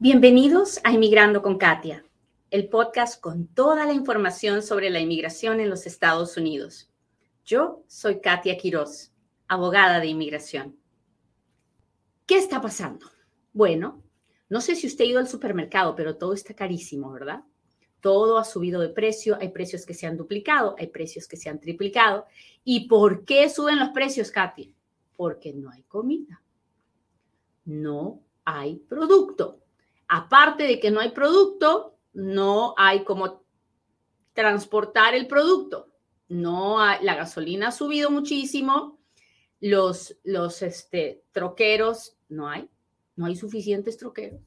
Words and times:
Bienvenidos 0.00 0.78
a 0.84 0.92
Inmigrando 0.92 1.42
con 1.42 1.58
Katia, 1.58 2.04
el 2.52 2.68
podcast 2.68 3.20
con 3.20 3.48
toda 3.48 3.84
la 3.84 3.92
información 3.92 4.62
sobre 4.62 4.90
la 4.90 5.00
inmigración 5.00 5.58
en 5.58 5.68
los 5.68 5.88
Estados 5.88 6.36
Unidos. 6.36 6.88
Yo 7.44 7.82
soy 7.88 8.20
Katia 8.20 8.56
Quiroz, 8.56 9.10
abogada 9.48 9.98
de 9.98 10.06
inmigración. 10.06 10.76
¿Qué 12.26 12.38
está 12.38 12.60
pasando? 12.60 13.06
Bueno, 13.52 14.00
no 14.48 14.60
sé 14.60 14.76
si 14.76 14.86
usted 14.86 15.04
ha 15.04 15.08
ido 15.08 15.18
al 15.18 15.26
supermercado, 15.26 15.96
pero 15.96 16.16
todo 16.16 16.32
está 16.32 16.54
carísimo, 16.54 17.10
¿verdad? 17.10 17.42
Todo 18.00 18.38
ha 18.38 18.44
subido 18.44 18.80
de 18.80 18.90
precio, 18.90 19.36
hay 19.40 19.48
precios 19.48 19.84
que 19.84 19.94
se 19.94 20.06
han 20.06 20.16
duplicado, 20.16 20.76
hay 20.78 20.86
precios 20.86 21.26
que 21.26 21.36
se 21.36 21.48
han 21.48 21.58
triplicado. 21.58 22.26
¿Y 22.62 22.86
por 22.86 23.24
qué 23.24 23.50
suben 23.50 23.80
los 23.80 23.88
precios, 23.88 24.30
Katia? 24.30 24.68
Porque 25.16 25.52
no 25.52 25.70
hay 25.72 25.82
comida. 25.82 26.40
No 27.64 28.20
hay 28.44 28.76
producto 28.76 29.57
aparte 30.08 30.64
de 30.64 30.80
que 30.80 30.90
no 30.90 31.00
hay 31.00 31.10
producto, 31.10 31.98
no 32.12 32.74
hay 32.76 33.04
como 33.04 33.44
transportar 34.32 35.14
el 35.14 35.26
producto. 35.26 35.92
No 36.28 36.78
la 37.00 37.14
gasolina 37.14 37.68
ha 37.68 37.72
subido 37.72 38.10
muchísimo, 38.10 38.98
los, 39.60 40.16
los 40.24 40.62
este, 40.62 41.24
troqueros 41.32 42.16
no 42.28 42.48
hay, 42.48 42.68
no 43.16 43.26
hay 43.26 43.36
suficientes 43.36 43.96
troqueros. 43.96 44.42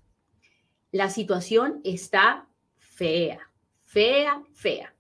La 0.92 1.10
situación 1.10 1.82
está 1.84 2.48
fea, 2.78 3.40
fea, 3.82 4.44
fea. 4.54 4.96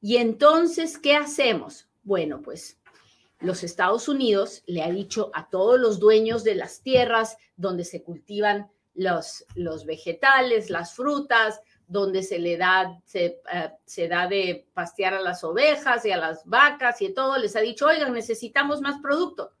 Y 0.00 0.16
entonces, 0.16 0.98
¿qué 0.98 1.16
hacemos? 1.16 1.88
Bueno, 2.02 2.42
pues 2.42 2.78
los 3.40 3.62
Estados 3.62 4.08
Unidos 4.08 4.62
le 4.66 4.82
ha 4.82 4.90
dicho 4.90 5.30
a 5.34 5.48
todos 5.48 5.78
los 5.80 5.98
dueños 5.98 6.44
de 6.44 6.54
las 6.54 6.82
tierras 6.82 7.36
donde 7.56 7.84
se 7.84 8.02
cultivan 8.02 8.70
los, 8.94 9.44
los 9.54 9.86
vegetales, 9.86 10.70
las 10.70 10.94
frutas, 10.94 11.60
donde 11.90 12.22
se 12.22 12.38
le 12.38 12.56
da, 12.56 13.00
se, 13.04 13.40
eh, 13.52 13.70
se, 13.84 14.06
da 14.06 14.28
de 14.28 14.68
pastear 14.74 15.14
a 15.14 15.20
las 15.20 15.42
ovejas 15.42 16.04
y 16.04 16.12
a 16.12 16.16
las 16.16 16.44
vacas 16.46 17.02
y 17.02 17.12
todo, 17.12 17.36
les 17.36 17.56
ha 17.56 17.60
dicho, 17.60 17.86
oigan, 17.86 18.12
necesitamos 18.12 18.80
más 18.80 19.00
producto. 19.00 19.52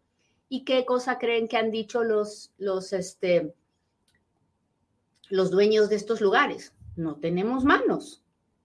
¿Y 0.48 0.64
qué 0.64 0.84
cosa 0.84 1.18
creen 1.18 1.48
que 1.48 1.56
han 1.56 1.70
dicho 1.70 2.04
los, 2.04 2.52
los, 2.58 2.92
este, 2.92 3.54
los 5.28 5.50
dueños 5.50 5.88
de 5.88 5.96
estos 5.96 6.20
lugares? 6.20 6.72
No 6.94 7.16
tenemos 7.16 7.64
manos, 7.64 8.22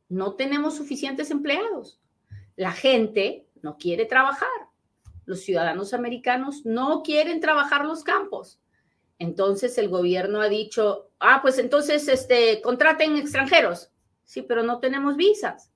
no 0.09 0.35
tenemos 0.35 0.75
suficientes 0.75 1.31
empleados. 1.31 1.99
La 2.55 2.71
gente 2.71 3.47
no 3.61 3.77
quiere 3.77 4.05
trabajar. 4.05 4.47
Los 5.25 5.41
ciudadanos 5.41 5.93
americanos 5.93 6.65
no 6.65 7.01
quieren 7.01 7.39
trabajar 7.39 7.85
los 7.85 8.03
campos. 8.03 8.59
Entonces 9.19 9.77
el 9.77 9.89
gobierno 9.89 10.41
ha 10.41 10.49
dicho, 10.49 11.11
ah, 11.19 11.39
pues 11.41 11.57
entonces 11.57 12.07
este, 12.07 12.61
contraten 12.61 13.17
extranjeros. 13.17 13.89
Sí, 14.23 14.41
pero 14.41 14.63
no 14.63 14.79
tenemos 14.79 15.15
visas. 15.15 15.71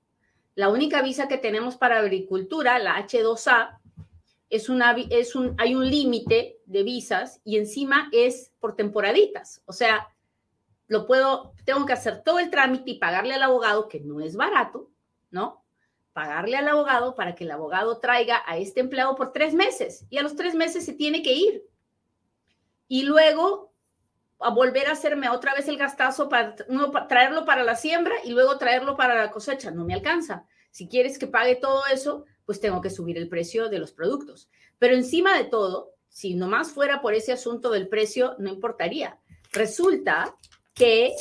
La 0.55 0.69
única 0.69 1.01
visa 1.01 1.27
que 1.27 1.37
tenemos 1.37 1.77
para 1.77 1.99
agricultura, 1.99 2.79
la 2.79 2.97
H2A, 2.97 3.79
es 4.49 4.67
una, 4.67 4.95
es 5.09 5.35
un, 5.35 5.55
hay 5.57 5.75
un 5.75 5.89
límite 5.89 6.59
de 6.65 6.83
visas 6.83 7.39
y 7.43 7.57
encima 7.57 8.09
es 8.11 8.51
por 8.59 8.75
temporaditas. 8.75 9.61
O 9.65 9.73
sea, 9.73 10.09
lo 10.87 11.05
puedo, 11.05 11.53
tengo 11.65 11.85
que 11.85 11.93
hacer 11.93 12.23
todo 12.23 12.39
el 12.39 12.49
trámite 12.49 12.91
y 12.91 12.99
pagarle 12.99 13.35
al 13.35 13.43
abogado, 13.43 13.87
que 13.87 13.99
no 13.99 14.19
es 14.21 14.35
barato, 14.35 14.89
¿no? 15.29 15.63
Pagarle 16.13 16.57
al 16.57 16.67
abogado 16.67 17.13
para 17.13 17.35
que 17.35 17.43
el 17.43 17.51
abogado 17.51 17.99
traiga 17.99 18.41
a 18.45 18.57
este 18.57 18.79
empleado 18.79 19.15
por 19.15 19.31
tres 19.31 19.53
meses 19.53 20.05
y 20.09 20.17
a 20.17 20.23
los 20.23 20.35
tres 20.35 20.55
meses 20.55 20.83
se 20.83 20.93
tiene 20.93 21.21
que 21.21 21.33
ir 21.33 21.63
y 22.89 23.03
luego 23.03 23.71
a 24.39 24.49
volver 24.49 24.87
a 24.87 24.93
hacerme 24.93 25.29
otra 25.29 25.53
vez 25.53 25.67
el 25.67 25.77
gastazo 25.77 26.27
para 26.27 26.55
traerlo 27.07 27.45
para 27.45 27.63
la 27.63 27.75
siembra 27.75 28.15
y 28.25 28.31
luego 28.31 28.57
traerlo 28.57 28.97
para 28.97 29.15
la 29.15 29.31
cosecha. 29.31 29.71
No 29.71 29.85
me 29.85 29.93
alcanza. 29.93 30.45
Si 30.71 30.87
quieres 30.87 31.17
que 31.17 31.27
pague 31.27 31.55
todo 31.55 31.83
eso, 31.93 32.25
pues 32.45 32.59
tengo 32.59 32.81
que 32.81 32.89
subir 32.89 33.17
el 33.17 33.29
precio 33.29 33.69
de 33.69 33.79
los 33.79 33.91
productos. 33.91 34.49
Pero 34.79 34.95
encima 34.95 35.37
de 35.37 35.43
todo, 35.45 35.93
si 36.07 36.35
nomás 36.35 36.71
fuera 36.71 37.01
por 37.01 37.13
ese 37.13 37.31
asunto 37.31 37.69
del 37.69 37.87
precio, 37.87 38.35
no 38.39 38.49
importaría. 38.49 39.19
Resulta 39.51 40.35
que 40.73 41.13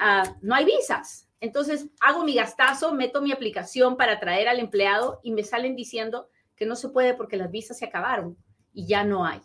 ah, 0.00 0.36
no 0.40 0.54
hay 0.54 0.64
visas. 0.64 1.28
Entonces 1.40 1.86
hago 2.00 2.24
mi 2.24 2.34
gastazo, 2.34 2.94
meto 2.94 3.20
mi 3.20 3.32
aplicación 3.32 3.96
para 3.96 4.20
traer 4.20 4.48
al 4.48 4.60
empleado 4.60 5.20
y 5.24 5.32
me 5.32 5.42
salen 5.42 5.74
diciendo 5.74 6.28
que 6.54 6.64
no 6.64 6.76
se 6.76 6.88
puede 6.88 7.14
porque 7.14 7.36
las 7.36 7.50
visas 7.50 7.78
se 7.78 7.84
acabaron 7.84 8.38
y 8.72 8.86
ya 8.86 9.02
no 9.02 9.26
hay. 9.26 9.40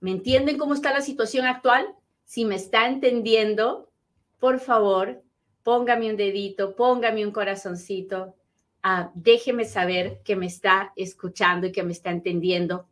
¿Me 0.00 0.10
entienden 0.10 0.58
cómo 0.58 0.74
está 0.74 0.92
la 0.92 1.00
situación 1.00 1.46
actual? 1.46 1.86
Si 2.24 2.44
me 2.44 2.56
está 2.56 2.86
entendiendo, 2.86 3.90
por 4.38 4.60
favor, 4.60 5.22
póngame 5.62 6.10
un 6.10 6.16
dedito, 6.16 6.76
póngame 6.76 7.24
un 7.24 7.32
corazoncito, 7.32 8.34
ah, 8.82 9.10
déjeme 9.14 9.64
saber 9.64 10.20
que 10.22 10.36
me 10.36 10.46
está 10.46 10.92
escuchando 10.96 11.66
y 11.66 11.72
que 11.72 11.82
me 11.82 11.92
está 11.92 12.10
entendiendo. 12.10 12.88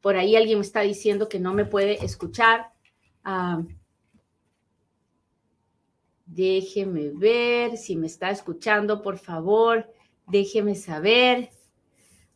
Por 0.00 0.16
ahí 0.16 0.36
alguien 0.36 0.58
me 0.58 0.64
está 0.64 0.82
diciendo 0.82 1.28
que 1.28 1.40
no 1.40 1.54
me 1.54 1.64
puede 1.64 2.04
escuchar. 2.04 2.70
Ah, 3.24 3.62
déjeme 6.26 7.10
ver 7.10 7.76
si 7.76 7.96
me 7.96 8.06
está 8.06 8.30
escuchando, 8.30 9.02
por 9.02 9.18
favor, 9.18 9.86
déjeme 10.26 10.74
saber. 10.74 11.50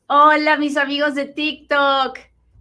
Hola, 0.06 0.56
mis 0.56 0.76
amigos 0.76 1.14
de 1.14 1.26
TikTok. 1.26 2.18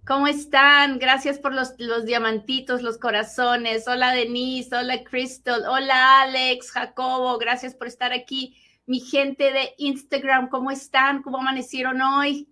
¿Cómo 0.07 0.28
están? 0.28 1.00
Gracias 1.00 1.38
por 1.38 1.53
los, 1.53 1.75
diamantitos, 2.06 2.81
los 2.81 2.97
corazones. 2.97 3.90
Hola 3.90 4.13
Denise, 4.13 4.73
hola 4.73 5.03
Crystal, 5.03 5.66
hola 5.68 6.22
Alex, 6.22 6.72
Jacobo, 6.72 7.38
gracias 7.38 7.75
por 7.75 7.88
estar 7.88 8.13
aquí. 8.13 8.56
Mi 8.85 9.01
gente 9.01 9.51
de 9.51 9.73
Instagram, 9.78 10.47
¿cómo 10.47 10.72
están? 10.72 11.22
¿Cómo 11.23 11.40
amanecieron 11.40 12.01
hoy? 12.01 12.47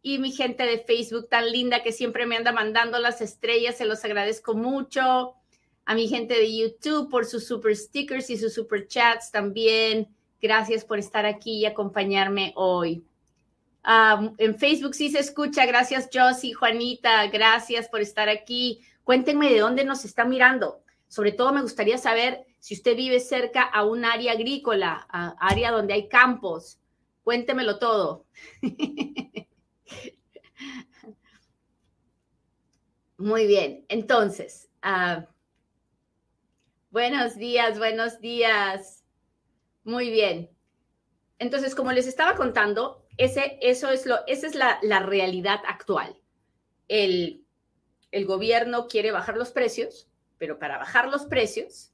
Y 0.00 0.18
mi 0.18 0.32
gente 0.32 0.62
de 0.62 0.78
Facebook 0.78 1.28
tan 1.28 1.52
linda 1.52 1.82
que 1.82 1.92
siempre 1.92 2.24
me 2.24 2.38
anda 2.38 2.52
mandando 2.52 2.98
las 3.00 3.20
estrellas, 3.20 3.76
se 3.76 3.84
los 3.84 4.02
agradezco 4.06 4.54
mucho. 4.54 5.34
A 5.84 5.94
mi 5.94 6.08
gente 6.08 6.38
de 6.38 6.56
YouTube 6.56 7.10
por 7.10 7.26
sus 7.26 7.46
super 7.46 7.76
stickers 7.76 8.30
y 8.30 8.38
sus 8.38 8.54
super 8.54 8.88
chats 8.88 9.30
también. 9.30 10.08
Gracias 10.40 10.86
por 10.86 10.98
estar 10.98 11.26
aquí 11.26 11.58
y 11.58 11.66
acompañarme 11.66 12.54
hoy 12.56 13.04
en 13.86 14.58
Facebook 14.58 14.94
sí 14.94 15.10
se 15.10 15.20
escucha. 15.20 15.64
Gracias, 15.66 16.08
Josie, 16.12 16.54
Juanita. 16.54 17.26
Gracias 17.28 17.88
por 17.88 18.00
estar 18.00 18.28
aquí. 18.28 18.80
Cuéntenme 19.04 19.50
de 19.50 19.60
dónde 19.60 19.84
nos 19.84 20.04
está 20.04 20.24
mirando. 20.24 20.82
Sobre 21.08 21.32
todo 21.32 21.52
me 21.52 21.62
gustaría 21.62 21.98
saber 21.98 22.44
si 22.58 22.74
usted 22.74 22.96
vive 22.96 23.20
cerca 23.20 23.62
a 23.62 23.84
un 23.84 24.04
área 24.04 24.32
agrícola, 24.32 25.06
a 25.08 25.36
área 25.38 25.70
donde 25.70 25.94
hay 25.94 26.08
campos. 26.08 26.80
Cuéntemelo 27.22 27.78
todo. 27.78 28.26
Muy 33.18 33.46
bien. 33.46 33.86
Entonces, 33.88 34.68
ah, 34.82 35.26
buenos 36.90 37.36
días, 37.36 37.78
buenos 37.78 38.20
días. 38.20 39.04
Muy 39.84 40.10
bien. 40.10 40.50
Entonces, 41.38 41.74
como 41.74 41.92
les 41.92 42.06
estaba 42.06 42.34
contando, 42.34 43.05
ese, 43.16 43.58
eso 43.62 43.90
es 43.90 44.06
lo, 44.06 44.26
esa 44.26 44.46
es 44.46 44.54
la, 44.54 45.00
realidad 45.00 45.60
actual. 45.66 46.16
El, 46.88 47.42
gobierno 48.24 48.88
quiere 48.88 49.12
bajar 49.12 49.36
los 49.36 49.50
precios, 49.50 50.08
pero 50.38 50.58
para 50.58 50.78
bajar 50.78 51.08
los 51.08 51.26
precios 51.26 51.92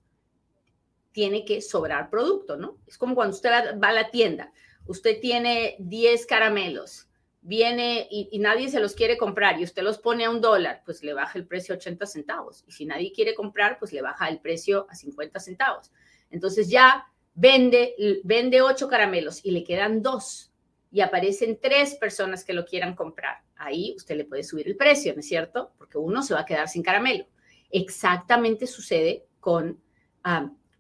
tiene 1.11 1.45
que 1.45 1.61
sobrar 1.61 2.11
producto, 2.11 2.57
¿no? 2.57 2.79
Es 2.87 2.97
como 2.97 3.15
cuando 3.15 3.35
usted 3.35 3.51
va 3.83 3.89
a 3.89 3.93
la 3.93 4.11
tienda, 4.11 4.53
usted 4.87 5.21
tiene 5.21 5.77
10 5.81 6.27
caramelos, 6.27 7.09
viene 7.41 8.07
y, 8.09 8.39
nadie 8.39 8.69
se 8.69 8.79
los 8.79 8.95
quiere 8.95 9.19
comprar 9.19 9.59
y 9.59 9.65
usted 9.65 9.83
los 9.83 9.99
pone 9.99 10.25
a 10.25 10.31
un 10.31 10.41
dólar, 10.41 10.83
pues 10.85 11.03
le 11.03 11.13
baja 11.13 11.39
el 11.39 11.47
precio 11.47 11.75
a 11.75 11.79
80 11.79 12.07
centavos. 12.07 12.65
Y 12.69 12.73
si 12.73 12.85
nadie 12.87 13.13
quiere 13.13 13.35
comprar, 13.35 13.79
pues 13.81 13.93
le 13.93 14.01
baja 14.01 14.29
el 14.29 14.39
precio 14.39 14.87
a 14.89 14.95
50 14.95 15.41
centavos. 15.41 15.91
Entonces 16.31 16.71
ya 16.71 17.07
vende, 17.35 17.95
vende 18.23 18.63
8 18.63 18.89
caramelos 18.89 19.45
y 19.45 19.51
le 19.51 19.65
quedan 19.65 20.03
dos 20.03 20.52
y 20.93 21.01
aparecen 21.01 21.59
tres 21.61 21.95
personas 21.95 22.45
que 22.45 22.53
lo 22.53 22.67
quieran 22.67 22.95
comprar. 22.95 23.39
Ahí 23.57 23.95
usted 23.97 24.15
le 24.15 24.27
puede 24.27 24.45
subir 24.45 24.69
el 24.69 24.77
precio, 24.77 25.15
¿no 25.15 25.21
es 25.21 25.27
cierto? 25.27 25.73
Porque 25.79 25.97
uno 25.97 26.23
se 26.23 26.35
va 26.35 26.41
a 26.41 26.47
quedar 26.47 26.69
sin 26.69 26.83
caramelo. 26.83 27.25
Exactamente 27.71 28.67
sucede 28.67 29.27
con, 29.41 29.81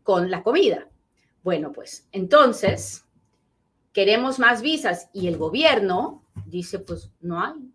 con 0.03 0.31
la 0.31 0.43
comida. 0.43 0.91
Bueno, 1.43 1.73
pues 1.73 2.09
entonces 2.13 3.07
queremos 3.93 4.39
más 4.39 4.61
visas 4.61 5.09
y 5.15 5.29
el 5.29 5.39
gobierno 5.39 6.25
dice, 6.45 6.79
pues 6.79 7.11
no 7.21 7.43
hay, 7.43 7.73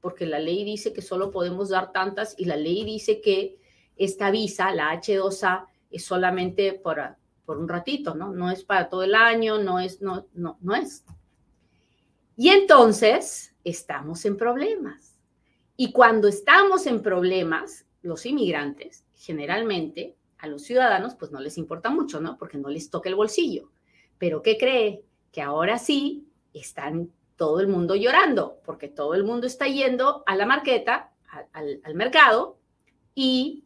porque 0.00 0.24
la 0.24 0.38
ley 0.38 0.64
dice 0.64 0.92
que 0.92 1.02
solo 1.02 1.32
podemos 1.32 1.68
dar 1.68 1.92
tantas 1.92 2.36
y 2.38 2.44
la 2.44 2.56
ley 2.56 2.84
dice 2.84 3.20
que 3.20 3.58
esta 3.96 4.30
visa, 4.30 4.72
la 4.72 4.92
H2A, 4.94 5.66
es 5.90 6.04
solamente 6.04 6.72
por, 6.74 7.00
por 7.44 7.58
un 7.58 7.68
ratito, 7.68 8.14
¿no? 8.14 8.32
No 8.32 8.50
es 8.50 8.62
para 8.64 8.88
todo 8.88 9.02
el 9.02 9.16
año, 9.16 9.58
no 9.58 9.80
es, 9.80 10.00
no, 10.00 10.26
no, 10.32 10.58
no 10.60 10.74
es. 10.74 11.04
Y 12.36 12.48
entonces 12.48 13.54
estamos 13.64 14.24
en 14.24 14.36
problemas. 14.36 15.18
Y 15.76 15.92
cuando 15.92 16.28
estamos 16.28 16.86
en 16.86 17.02
problemas, 17.02 17.86
los 18.02 18.26
inmigrantes, 18.26 19.04
generalmente, 19.14 20.16
a 20.38 20.48
los 20.48 20.62
ciudadanos, 20.62 21.14
pues 21.14 21.30
no 21.30 21.40
les 21.40 21.56
importa 21.56 21.88
mucho, 21.90 22.20
¿no? 22.20 22.36
Porque 22.36 22.58
no 22.58 22.68
les 22.68 22.90
toca 22.90 23.08
el 23.08 23.14
bolsillo. 23.14 23.70
Pero 24.18 24.42
¿qué 24.42 24.58
cree? 24.58 25.04
Que 25.30 25.42
ahora 25.42 25.78
sí 25.78 26.26
están 26.52 27.10
todo 27.36 27.60
el 27.60 27.68
mundo 27.68 27.94
llorando, 27.94 28.60
porque 28.64 28.88
todo 28.88 29.14
el 29.14 29.24
mundo 29.24 29.46
está 29.46 29.66
yendo 29.66 30.22
a 30.26 30.34
la 30.36 30.46
marqueta, 30.46 31.12
al, 31.52 31.80
al 31.84 31.94
mercado, 31.94 32.58
y 33.14 33.64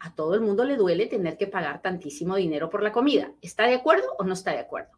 a 0.00 0.14
todo 0.14 0.34
el 0.34 0.40
mundo 0.40 0.64
le 0.64 0.76
duele 0.76 1.06
tener 1.06 1.36
que 1.36 1.46
pagar 1.46 1.80
tantísimo 1.80 2.36
dinero 2.36 2.68
por 2.68 2.82
la 2.82 2.92
comida. 2.92 3.32
¿Está 3.40 3.66
de 3.66 3.74
acuerdo 3.74 4.06
o 4.18 4.24
no 4.24 4.34
está 4.34 4.52
de 4.52 4.58
acuerdo? 4.58 4.90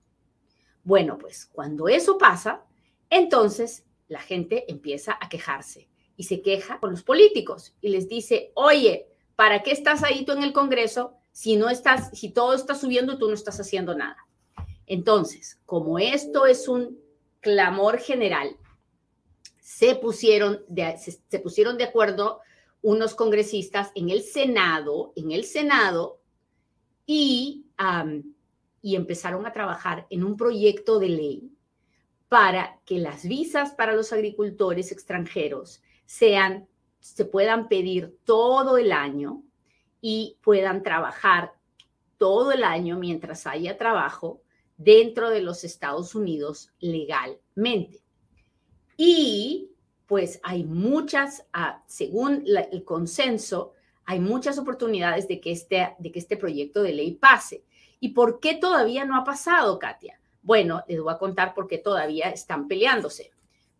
Bueno, 0.84 1.18
pues 1.18 1.46
cuando 1.46 1.88
eso 1.88 2.18
pasa, 2.18 2.62
entonces 3.10 3.84
la 4.08 4.20
gente 4.20 4.70
empieza 4.70 5.18
a 5.20 5.28
quejarse 5.28 5.88
y 6.16 6.24
se 6.24 6.42
queja 6.42 6.78
con 6.78 6.90
los 6.90 7.02
políticos 7.02 7.74
y 7.80 7.88
les 7.88 8.08
dice, 8.08 8.52
oye, 8.54 9.08
¿para 9.34 9.62
qué 9.62 9.72
estás 9.72 10.04
ahí 10.04 10.24
tú 10.24 10.32
en 10.32 10.42
el 10.42 10.52
Congreso 10.52 11.14
si 11.32 11.56
no 11.56 11.68
estás, 11.68 12.10
si 12.16 12.30
todo 12.30 12.54
está 12.54 12.74
subiendo 12.74 13.14
y 13.14 13.18
tú 13.18 13.28
no 13.28 13.34
estás 13.34 13.58
haciendo 13.58 13.94
nada? 13.94 14.18
Entonces, 14.86 15.58
como 15.64 15.98
esto 15.98 16.46
es 16.46 16.68
un 16.68 16.98
clamor 17.40 17.98
general, 17.98 18.56
se 19.60 19.94
pusieron 19.94 20.62
de, 20.68 20.96
se, 20.98 21.38
pusieron 21.40 21.78
de 21.78 21.84
acuerdo 21.84 22.40
unos 22.82 23.14
congresistas 23.14 23.90
en 23.94 24.10
el 24.10 24.22
Senado, 24.22 25.12
en 25.16 25.32
el 25.32 25.44
Senado, 25.44 26.20
y, 27.06 27.66
y 28.84 28.96
empezaron 28.96 29.46
a 29.46 29.52
trabajar 29.54 30.06
en 30.10 30.22
un 30.22 30.36
proyecto 30.36 30.98
de 30.98 31.08
ley 31.08 31.50
para 32.28 32.78
que 32.84 32.98
las 32.98 33.26
visas 33.26 33.72
para 33.72 33.94
los 33.94 34.12
agricultores 34.12 34.92
extranjeros 34.92 35.82
sean 36.04 36.68
se 37.00 37.24
puedan 37.24 37.68
pedir 37.68 38.18
todo 38.24 38.76
el 38.76 38.92
año 38.92 39.42
y 40.02 40.36
puedan 40.42 40.82
trabajar 40.82 41.54
todo 42.18 42.52
el 42.52 42.62
año 42.62 42.98
mientras 42.98 43.46
haya 43.46 43.78
trabajo 43.78 44.42
dentro 44.76 45.30
de 45.30 45.40
los 45.40 45.64
Estados 45.64 46.14
Unidos 46.14 46.70
legalmente. 46.78 48.02
Y 48.98 49.70
pues 50.06 50.40
hay 50.42 50.64
muchas, 50.64 51.46
ah, 51.54 51.82
según 51.86 52.44
el 52.46 52.84
consenso, 52.84 53.72
hay 54.04 54.20
muchas 54.20 54.58
oportunidades 54.58 55.26
de 55.26 55.40
que, 55.40 55.52
este, 55.52 55.94
de 55.98 56.12
que 56.12 56.18
este 56.18 56.36
proyecto 56.36 56.82
de 56.82 56.92
ley 56.92 57.12
pase. 57.12 57.64
¿Y 58.04 58.10
por 58.10 58.38
qué 58.38 58.54
todavía 58.54 59.06
no 59.06 59.16
ha 59.16 59.24
pasado, 59.24 59.78
Katia? 59.78 60.20
Bueno, 60.42 60.84
les 60.86 61.00
voy 61.00 61.10
a 61.10 61.16
contar 61.16 61.54
por 61.54 61.66
qué 61.66 61.78
todavía 61.78 62.28
están 62.28 62.68
peleándose. 62.68 63.30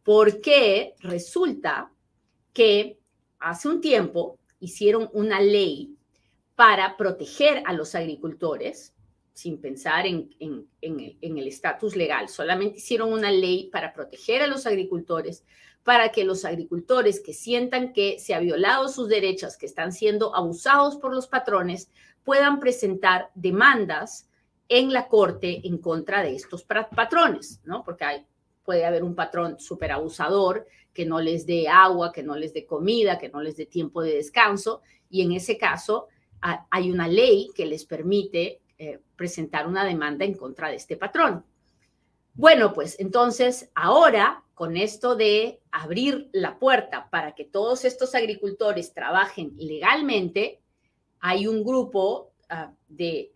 Porque 0.03 0.95
resulta 1.01 1.93
que 2.55 2.99
hace 3.39 3.69
un 3.69 3.83
tiempo 3.83 4.39
hicieron 4.61 5.11
una 5.13 5.43
ley 5.43 5.99
para 6.55 6.97
proteger 6.97 7.63
a 7.67 7.75
los 7.75 7.95
agricultores, 7.95 8.95
sin 9.35 9.61
pensar 9.61 10.07
en, 10.07 10.31
el 10.81 11.47
estatus 11.47 11.95
legal, 11.95 12.31
solamente 12.31 12.79
hicieron 12.79 13.13
una 13.13 13.31
ley 13.31 13.69
para 13.71 13.93
proteger 13.93 14.41
a 14.41 14.47
los 14.47 14.65
agricultores, 14.65 15.45
para 15.85 16.11
que 16.11 16.25
los 16.25 16.45
agricultores 16.45 17.21
que 17.21 17.35
sientan 17.35 17.93
que 17.93 18.19
se 18.19 18.35
ha 18.35 18.41
violado 18.41 18.89
sus 18.89 19.09
derechos, 19.09 19.57
que 19.57 19.67
están 19.67 19.93
siendo 19.93 20.35
abusados 20.35 20.97
por 20.97 21.15
los 21.15 21.29
patrones, 21.29 21.91
puedan 22.25 22.59
presentar 22.59 23.31
demandas 23.35 24.29
en 24.69 24.93
la 24.93 25.09
corte 25.09 25.61
en 25.67 25.77
contra 25.79 26.23
de 26.23 26.35
estos 26.35 26.65
patrones, 26.65 27.61
¿no? 27.65 27.85
Porque 27.85 28.05
hay, 28.05 28.27
puede 28.65 28.87
haber 28.87 29.05
un 29.05 29.15
patrón 29.15 29.61
súper 29.61 29.93
abusador 29.93 30.67
que 30.95 31.05
no 31.05 31.21
les 31.21 31.45
dé 31.45 31.69
agua, 31.69 32.13
que 32.13 32.23
no 32.23 32.35
les 32.35 32.55
dé 32.55 32.65
comida, 32.65 33.19
que 33.19 33.29
no 33.29 33.43
les 33.43 33.57
dé 33.57 33.67
tiempo 33.67 34.03
de 34.03 34.15
descanso. 34.15 34.81
Y 35.11 35.21
en 35.21 35.33
ese 35.33 35.59
caso 35.59 36.09
hay 36.71 36.91
una 36.91 37.09
ley 37.09 37.51
que 37.55 37.67
les 37.67 37.85
permite 37.85 38.63
eh, 38.79 39.01
presentar 39.17 39.67
una 39.67 39.85
demanda 39.85 40.25
en 40.25 40.35
contra 40.35 40.69
de 40.69 40.77
este 40.77 40.97
patrón. 40.97 41.45
Bueno, 42.35 42.73
pues 42.73 42.97
entonces 42.99 43.71
ahora 43.75 44.45
con 44.55 44.77
esto 44.77 45.17
de 45.17 45.61
abrir 45.71 46.29
la 46.33 46.59
puerta 46.59 47.09
para 47.11 47.35
que 47.35 47.45
todos 47.45 47.85
estos 47.85 48.15
agricultores 48.15 48.93
trabajen 48.95 49.53
legalmente, 49.57 50.61
hay 51.21 51.47
un 51.47 51.65
grupo 51.65 52.33
ah, 52.49 52.73
de, 52.89 53.33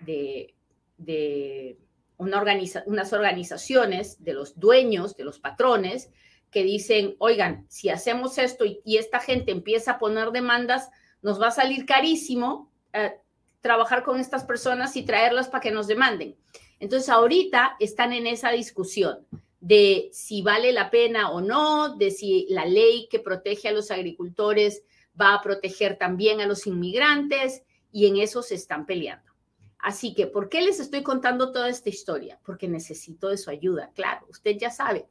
una 2.16 2.44
unas 2.86 3.12
organizaciones 3.12 4.22
de 4.22 4.32
los 4.32 4.58
dueños, 4.58 5.16
de 5.16 5.24
los 5.24 5.38
patrones, 5.38 6.10
que 6.50 6.62
dicen, 6.62 7.14
oigan, 7.18 7.66
si 7.68 7.90
hacemos 7.90 8.38
esto 8.38 8.64
y, 8.64 8.96
esta 8.96 9.20
gente 9.20 9.52
empieza 9.52 9.92
a 9.92 9.98
poner 9.98 10.30
demandas, 10.30 10.90
nos 11.22 11.40
va 11.40 11.48
a 11.48 11.52
salir 11.52 11.84
carísimo 11.84 12.70
eh, 12.92 13.20
trabajar 13.60 14.02
con 14.02 14.18
estas 14.18 14.44
personas 14.44 14.96
y 14.96 15.04
traerlas 15.04 15.48
para 15.48 15.60
que 15.60 15.70
nos 15.70 15.86
demanden. 15.86 16.36
Entonces, 16.80 17.08
ahorita 17.08 17.76
están 17.80 18.12
en 18.12 18.26
esa 18.26 18.50
discusión 18.50 19.26
de 19.60 20.08
si 20.12 20.42
vale 20.42 20.72
la 20.72 20.90
pena 20.90 21.30
o 21.30 21.40
no, 21.40 21.96
de 21.96 22.10
si 22.10 22.46
la 22.50 22.64
ley 22.64 23.08
que 23.10 23.18
protege 23.18 23.68
a 23.68 23.72
los 23.72 23.90
agricultores 23.90 24.82
va 25.20 25.34
a 25.34 25.42
proteger 25.42 25.98
también 25.98 26.40
a 26.40 26.46
los 26.46 26.66
inmigrantes 26.66 27.62
y 27.90 28.06
en 28.06 28.16
eso 28.16 28.42
se 28.42 28.54
están 28.54 28.86
peleando. 28.86 29.32
Así 29.78 30.14
que, 30.14 30.26
¿por 30.26 30.48
qué 30.48 30.62
les 30.62 30.80
estoy 30.80 31.02
contando 31.02 31.52
toda 31.52 31.68
esta 31.68 31.88
historia? 31.88 32.40
Porque 32.44 32.68
necesito 32.68 33.28
de 33.28 33.38
su 33.38 33.50
ayuda, 33.50 33.90
claro, 33.94 34.26
usted 34.28 34.56
ya 34.56 34.70
sabe 34.70 35.08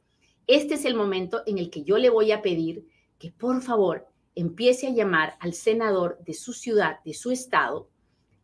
este 0.48 0.76
es 0.76 0.86
el 0.86 0.94
momento 0.94 1.42
en 1.44 1.58
el 1.58 1.68
que 1.68 1.84
yo 1.84 1.98
le 1.98 2.08
voy 2.08 2.32
a 2.32 2.40
pedir 2.40 2.88
que 3.18 3.30
por 3.30 3.60
favor 3.60 4.08
empiece 4.34 4.86
a 4.86 4.92
llamar 4.92 5.36
al 5.40 5.52
senador 5.52 6.18
de 6.24 6.32
su 6.32 6.54
ciudad, 6.54 7.00
de 7.04 7.12
su 7.12 7.30
estado, 7.30 7.90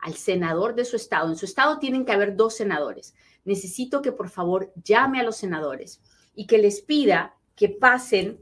al 0.05 0.15
senador 0.17 0.75
de 0.75 0.85
su 0.85 0.97
estado. 0.97 1.31
En 1.31 1.37
su 1.37 1.47
estado 1.47 1.79
tienen 1.79 2.05
que 2.05 2.13
haber 2.13 2.37
dos 2.37 2.55
senadores. 2.55 3.15
Necesito 3.47 4.03
que 4.03 4.13
por 4.13 4.29
favor 4.29 4.71
llame 4.85 5.19
a 5.19 5.23
los 5.23 5.37
senadores 5.37 6.03
y 6.35 6.47
que 6.47 6.59
les 6.59 6.83
pida 6.83 7.35
que 7.57 7.71
pasen 7.71 8.39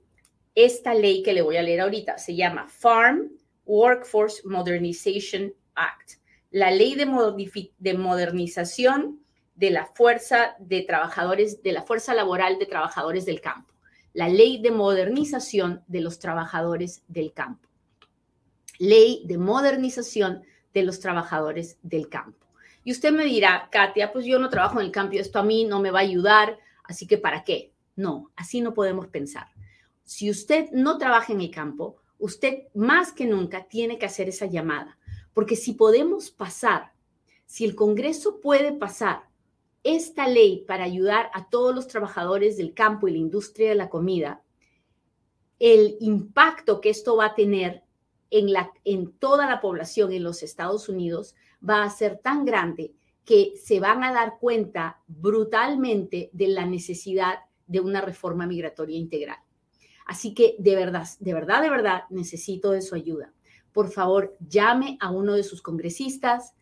esta 0.56 0.92
ley 0.92 1.22
que 1.22 1.32
le 1.32 1.40
voy 1.40 1.56
a 1.58 1.62
leer 1.62 1.82
ahorita. 1.82 2.18
Se 2.18 2.34
llama 2.34 2.66
Farm 2.66 3.30
Workforce 3.64 4.42
Modernization 4.44 5.54
Act, 5.76 6.14
la 6.50 6.72
ley 6.72 6.96
de, 6.96 7.70
de 7.78 7.94
modernización 7.94 9.20
de 9.54 9.70
la 9.70 9.86
fuerza 9.86 10.56
de 10.58 10.82
trabajadores, 10.82 11.62
de 11.62 11.70
la 11.70 11.82
fuerza 11.82 12.12
laboral 12.12 12.58
de 12.58 12.66
trabajadores 12.66 13.24
del 13.24 13.40
campo, 13.40 13.72
la 14.14 14.28
ley 14.28 14.60
de 14.60 14.72
modernización 14.72 15.84
de 15.86 16.00
los 16.00 16.18
trabajadores 16.18 17.04
del 17.06 17.32
campo. 17.32 17.68
Ley 18.80 19.22
de 19.26 19.38
modernización 19.38 20.42
de 20.72 20.82
los 20.82 21.00
trabajadores 21.00 21.78
del 21.82 22.08
campo. 22.08 22.46
Y 22.84 22.92
usted 22.92 23.12
me 23.12 23.24
dirá, 23.24 23.69
Katia, 23.70 24.12
pues 24.12 24.24
yo 24.24 24.38
no 24.38 24.48
trabajo 24.48 24.81
en 24.81 24.86
el 24.86 24.93
campo, 24.93 25.17
esto 25.17 25.38
a 25.38 25.44
mí 25.44 25.64
no 25.64 25.81
me 25.81 25.91
va 25.91 26.00
a 26.00 26.02
ayudar, 26.02 26.58
así 26.84 27.06
que 27.06 27.19
¿para 27.19 27.44
qué? 27.44 27.72
No, 27.94 28.31
así 28.36 28.60
no 28.60 28.74
podemos 28.74 29.06
pensar. 29.06 29.46
Si 30.02 30.31
usted 30.31 30.70
no 30.72 30.98
trabaja 30.98 31.32
en 31.32 31.41
el 31.41 31.50
campo, 31.50 31.96
usted 32.19 32.64
más 32.74 33.12
que 33.12 33.26
nunca 33.26 33.69
tiene 33.69 33.98
que 33.98 34.06
hacer 34.06 34.29
esa 34.29 34.46
llamada, 34.46 34.98
porque 35.32 35.56
si 35.56 35.72
podemos 35.72 36.31
pasar, 36.31 36.93
si 37.46 37.64
el 37.64 37.74
Congreso 37.74 38.41
puede 38.41 38.72
pasar 38.72 39.29
esta 39.84 40.29
ley 40.29 40.64
para 40.67 40.84
ayudar 40.84 41.31
a 41.34 41.48
todos 41.48 41.74
los 41.74 41.86
trabajadores 41.86 42.56
del 42.56 42.74
campo 42.74 43.08
y 43.08 43.12
la 43.12 43.19
industria 43.19 43.70
de 43.70 43.74
la 43.74 43.91
comida, 43.91 44.43
el 45.58 45.96
impacto 46.00 46.81
que 46.81 46.91
esto 46.91 47.17
va 47.17 47.26
a 47.26 47.34
tener 47.34 47.84
en, 48.32 48.53
la, 48.53 48.72
en 48.84 49.12
toda 49.12 49.46
la 49.46 49.60
población 49.60 50.10
en 50.12 50.24
los 50.24 50.43
Estados 50.43 50.89
Unidos 50.89 51.36
va 51.67 51.84
a 51.84 51.91
ser 51.91 52.19
tan 52.19 52.44
grande 52.44 52.94
que 53.24 53.53
se 53.62 53.79
van 53.79 54.03
a 54.03 54.12
dar 54.12 54.39
cuenta 54.41 55.01
brutalmente 55.06 56.31
de 56.32 56.48
la 56.48 56.67
necesidad 56.67 57.39
de 57.67 57.81
una 57.81 58.01
reforma 58.01 58.46
migratoria 58.46 58.98
integral. 58.98 59.39
Así 60.06 60.34
que 60.34 60.56
de 60.58 60.74
verdad, 60.74 61.06
de 61.20 61.34
verdad, 61.34 61.62
de 61.62 61.70
verdad, 61.70 62.03
necesito 62.10 62.72
de 62.72 62.82
su 62.82 62.94
ayuda. 62.94 63.32
Por 63.72 63.91
favor, 63.91 64.36
llame 64.48 64.96
a 65.01 65.10
uno 65.10 65.34
de 65.34 65.44
sus 65.44 65.62
congresistas, 65.62 66.55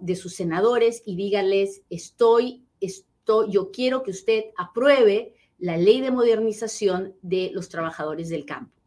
de 0.00 0.16
sus 0.16 0.34
senadores 0.34 1.02
y 1.06 1.16
díganles, 1.16 1.82
estoy, 1.90 2.64
estoy, 2.80 3.50
yo 3.50 3.70
quiero 3.70 4.02
que 4.02 4.10
usted 4.10 4.44
apruebe 4.56 5.34
la 5.58 5.76
ley 5.76 6.00
de 6.00 6.10
modernización 6.10 7.14
de 7.22 7.50
los 7.52 7.68
trabajadores 7.68 8.28
del 8.28 8.44
campo. 8.44 8.79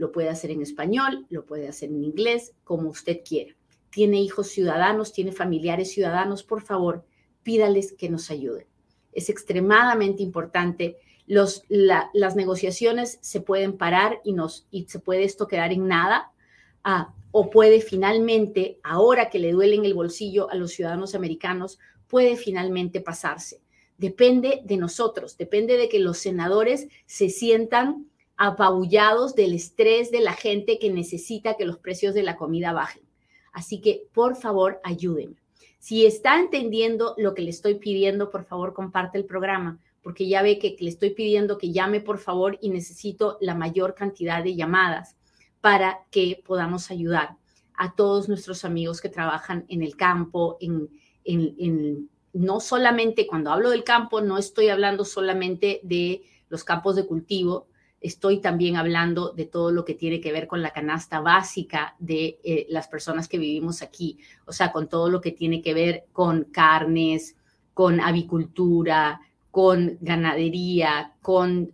Lo 0.00 0.12
puede 0.12 0.30
hacer 0.30 0.50
en 0.50 0.62
español, 0.62 1.26
lo 1.28 1.44
puede 1.44 1.68
hacer 1.68 1.90
en 1.90 2.02
inglés, 2.02 2.54
como 2.64 2.88
usted 2.88 3.20
quiera. 3.22 3.54
Tiene 3.90 4.18
hijos 4.18 4.48
ciudadanos, 4.48 5.12
tiene 5.12 5.30
familiares 5.30 5.92
ciudadanos, 5.92 6.42
por 6.42 6.62
favor, 6.62 7.04
pídales 7.42 7.92
que 7.92 8.08
nos 8.08 8.30
ayuden. 8.30 8.64
Es 9.12 9.28
extremadamente 9.28 10.22
importante. 10.22 10.96
Las 11.26 12.34
negociaciones 12.34 13.18
se 13.20 13.42
pueden 13.42 13.76
parar 13.76 14.22
y, 14.24 14.32
nos, 14.32 14.66
y 14.70 14.86
se 14.88 15.00
puede 15.00 15.24
esto 15.24 15.46
quedar 15.46 15.70
en 15.70 15.86
nada. 15.86 16.32
Ah, 16.82 17.12
o 17.30 17.50
puede 17.50 17.82
finalmente, 17.82 18.80
ahora 18.82 19.28
que 19.28 19.38
le 19.38 19.52
duele 19.52 19.86
el 19.86 19.92
bolsillo 19.92 20.48
a 20.48 20.54
los 20.54 20.70
ciudadanos 20.70 21.14
americanos, 21.14 21.78
puede 22.08 22.36
finalmente 22.36 23.02
pasarse. 23.02 23.60
Depende 23.98 24.62
de 24.64 24.78
nosotros, 24.78 25.36
depende 25.36 25.76
de 25.76 25.90
que 25.90 25.98
los 25.98 26.16
senadores 26.16 26.88
se 27.04 27.28
sientan 27.28 28.06
apabullados 28.42 29.34
del 29.34 29.52
estrés 29.52 30.10
de 30.10 30.20
la 30.20 30.32
gente 30.32 30.78
que 30.78 30.90
necesita 30.90 31.58
que 31.58 31.66
los 31.66 31.76
precios 31.76 32.14
de 32.14 32.22
la 32.22 32.36
comida 32.36 32.72
bajen. 32.72 33.02
Así 33.52 33.82
que, 33.82 34.08
por 34.14 34.34
favor, 34.34 34.80
ayúdenme. 34.82 35.36
Si 35.78 36.06
está 36.06 36.40
entendiendo 36.40 37.14
lo 37.18 37.34
que 37.34 37.42
le 37.42 37.50
estoy 37.50 37.74
pidiendo, 37.74 38.30
por 38.30 38.46
favor, 38.46 38.72
comparte 38.72 39.18
el 39.18 39.26
programa, 39.26 39.78
porque 40.02 40.26
ya 40.26 40.40
ve 40.40 40.58
que 40.58 40.74
le 40.80 40.88
estoy 40.88 41.10
pidiendo 41.10 41.58
que 41.58 41.70
llame, 41.70 42.00
por 42.00 42.16
favor, 42.16 42.56
y 42.62 42.70
necesito 42.70 43.36
la 43.42 43.54
mayor 43.54 43.94
cantidad 43.94 44.42
de 44.42 44.56
llamadas 44.56 45.18
para 45.60 46.06
que 46.10 46.42
podamos 46.42 46.90
ayudar 46.90 47.36
a 47.74 47.94
todos 47.94 48.26
nuestros 48.26 48.64
amigos 48.64 49.02
que 49.02 49.10
trabajan 49.10 49.66
en 49.68 49.82
el 49.82 49.96
campo, 49.96 50.56
en, 50.62 52.08
no 52.32 52.60
solamente 52.60 53.26
cuando 53.26 53.50
hablo 53.50 53.68
del 53.68 53.84
campo, 53.84 54.22
no 54.22 54.38
estoy 54.38 54.70
hablando 54.70 55.04
solamente 55.04 55.80
de 55.82 56.22
los 56.48 56.64
campos 56.64 56.96
de 56.96 57.06
cultivo, 57.06 57.66
estoy 58.00 58.40
también 58.40 58.76
hablando 58.76 59.30
de 59.32 59.46
todo 59.46 59.70
lo 59.70 59.84
que 59.84 59.94
tiene 59.94 60.20
que 60.20 60.32
ver 60.32 60.46
con 60.46 60.62
la 60.62 60.72
canasta 60.72 61.20
básica 61.20 61.94
de 61.98 62.38
eh, 62.42 62.66
las 62.70 62.88
personas 62.88 63.28
que 63.28 63.38
vivimos 63.38 63.82
aquí, 63.82 64.18
o 64.46 64.52
sea, 64.52 64.72
con 64.72 64.88
todo 64.88 65.10
lo 65.10 65.20
que 65.20 65.32
tiene 65.32 65.60
que 65.62 65.74
ver 65.74 66.06
con 66.12 66.44
carnes, 66.44 67.36
con 67.74 68.00
avicultura, 68.00 69.20
con 69.50 69.98
ganadería, 70.00 71.14
con 71.22 71.72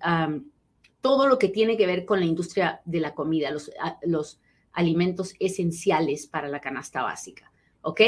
todo 1.01 1.29
lo 1.29 1.39
que 1.39 1.49
tiene 1.49 1.77
que 1.77 1.87
ver 1.87 2.05
con 2.05 2.21
la 2.21 2.27
industria 2.27 2.81
de 2.85 3.01
la 3.01 3.15
comida, 3.15 3.51
los, 3.51 3.71
los 4.03 4.41
alimentos 4.73 5.35
esenciales 5.39 6.27
para 6.27 6.49
la 6.49 6.61
canasta 6.61 7.03
básica. 7.03 7.51
¿Ok? 7.83 8.01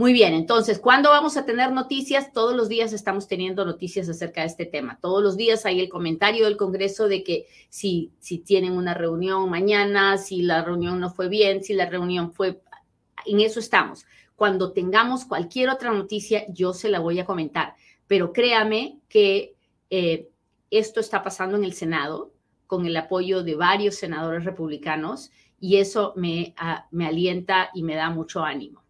Muy 0.00 0.14
bien, 0.14 0.32
entonces, 0.32 0.78
¿cuándo 0.78 1.10
vamos 1.10 1.36
a 1.36 1.44
tener 1.44 1.72
noticias? 1.72 2.32
Todos 2.32 2.56
los 2.56 2.70
días 2.70 2.94
estamos 2.94 3.28
teniendo 3.28 3.66
noticias 3.66 4.08
acerca 4.08 4.40
de 4.40 4.46
este 4.46 4.64
tema. 4.64 4.98
Todos 4.98 5.22
los 5.22 5.36
días 5.36 5.66
hay 5.66 5.78
el 5.78 5.90
comentario 5.90 6.46
del 6.46 6.56
Congreso 6.56 7.06
de 7.06 7.22
que 7.22 7.48
si, 7.68 8.10
si 8.18 8.38
tienen 8.38 8.72
una 8.72 8.94
reunión 8.94 9.50
mañana, 9.50 10.16
si 10.16 10.40
la 10.40 10.64
reunión 10.64 11.00
no 11.00 11.10
fue 11.10 11.28
bien, 11.28 11.62
si 11.62 11.74
la 11.74 11.84
reunión 11.84 12.32
fue... 12.32 12.62
En 13.26 13.40
eso 13.40 13.60
estamos. 13.60 14.06
Cuando 14.36 14.72
tengamos 14.72 15.26
cualquier 15.26 15.68
otra 15.68 15.92
noticia, 15.92 16.46
yo 16.48 16.72
se 16.72 16.88
la 16.88 17.00
voy 17.00 17.20
a 17.20 17.26
comentar. 17.26 17.74
Pero 18.06 18.32
créame 18.32 19.00
que 19.06 19.54
eh, 19.90 20.30
esto 20.70 21.00
está 21.00 21.22
pasando 21.22 21.58
en 21.58 21.64
el 21.64 21.74
Senado 21.74 22.32
con 22.66 22.86
el 22.86 22.96
apoyo 22.96 23.42
de 23.42 23.54
varios 23.54 23.96
senadores 23.96 24.46
republicanos 24.46 25.30
y 25.60 25.76
eso 25.76 26.14
me, 26.16 26.54
ah, 26.56 26.88
me 26.90 27.06
alienta 27.06 27.68
y 27.74 27.82
me 27.82 27.96
da 27.96 28.08
mucho 28.08 28.42
ánimo. 28.42 28.80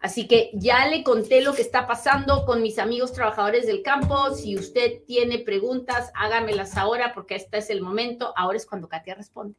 Así 0.00 0.26
que 0.26 0.50
ya 0.54 0.86
le 0.86 1.04
conté 1.04 1.42
lo 1.42 1.52
que 1.52 1.60
está 1.60 1.86
pasando 1.86 2.46
con 2.46 2.62
mis 2.62 2.78
amigos 2.78 3.12
trabajadores 3.12 3.66
del 3.66 3.82
campo. 3.82 4.34
Si 4.34 4.56
usted 4.56 5.04
tiene 5.06 5.38
preguntas, 5.38 6.10
hágamelas 6.14 6.78
ahora 6.78 7.12
porque 7.12 7.34
este 7.34 7.58
es 7.58 7.68
el 7.68 7.82
momento. 7.82 8.32
Ahora 8.34 8.56
es 8.56 8.64
cuando 8.64 8.88
Katia 8.88 9.14
responde. 9.14 9.54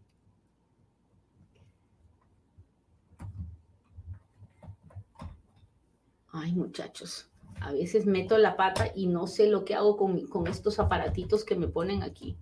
Ay, 6.33 6.53
muchachos, 6.53 7.29
a 7.59 7.73
veces 7.73 8.05
meto 8.05 8.37
la 8.37 8.55
pata 8.55 8.91
y 8.95 9.07
no 9.07 9.27
sé 9.27 9.47
lo 9.47 9.63
que 9.63 9.75
hago 9.75 9.95
con, 9.97 10.25
con 10.27 10.47
estos 10.47 10.79
aparatitos 10.79 11.43
que 11.43 11.55
me 11.55 11.67
ponen 11.67 12.01
aquí. 12.01 12.37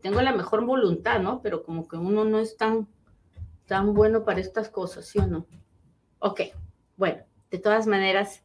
Tengo 0.00 0.22
la 0.22 0.32
mejor 0.32 0.64
voluntad, 0.64 1.20
¿no? 1.20 1.42
Pero 1.42 1.62
como 1.64 1.88
que 1.88 1.96
uno 1.96 2.24
no 2.24 2.38
es 2.38 2.56
tan, 2.56 2.88
tan 3.66 3.92
bueno 3.92 4.24
para 4.24 4.40
estas 4.40 4.68
cosas, 4.70 5.06
¿sí 5.06 5.18
o 5.18 5.26
no? 5.26 5.46
Ok. 6.20 6.40
Bueno, 7.02 7.24
de 7.50 7.58
todas 7.58 7.88
maneras, 7.88 8.44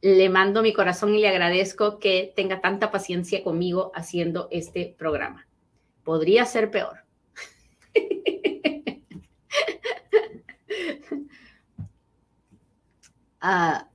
le 0.00 0.28
mando 0.28 0.60
mi 0.60 0.72
corazón 0.72 1.14
y 1.14 1.20
le 1.20 1.28
agradezco 1.28 2.00
que 2.00 2.32
tenga 2.34 2.60
tanta 2.60 2.90
paciencia 2.90 3.44
conmigo 3.44 3.92
haciendo 3.94 4.48
este 4.50 4.96
programa. 4.98 5.46
Podría 6.02 6.46
ser 6.46 6.72
peor. 6.72 7.04
Ah, 13.46 13.88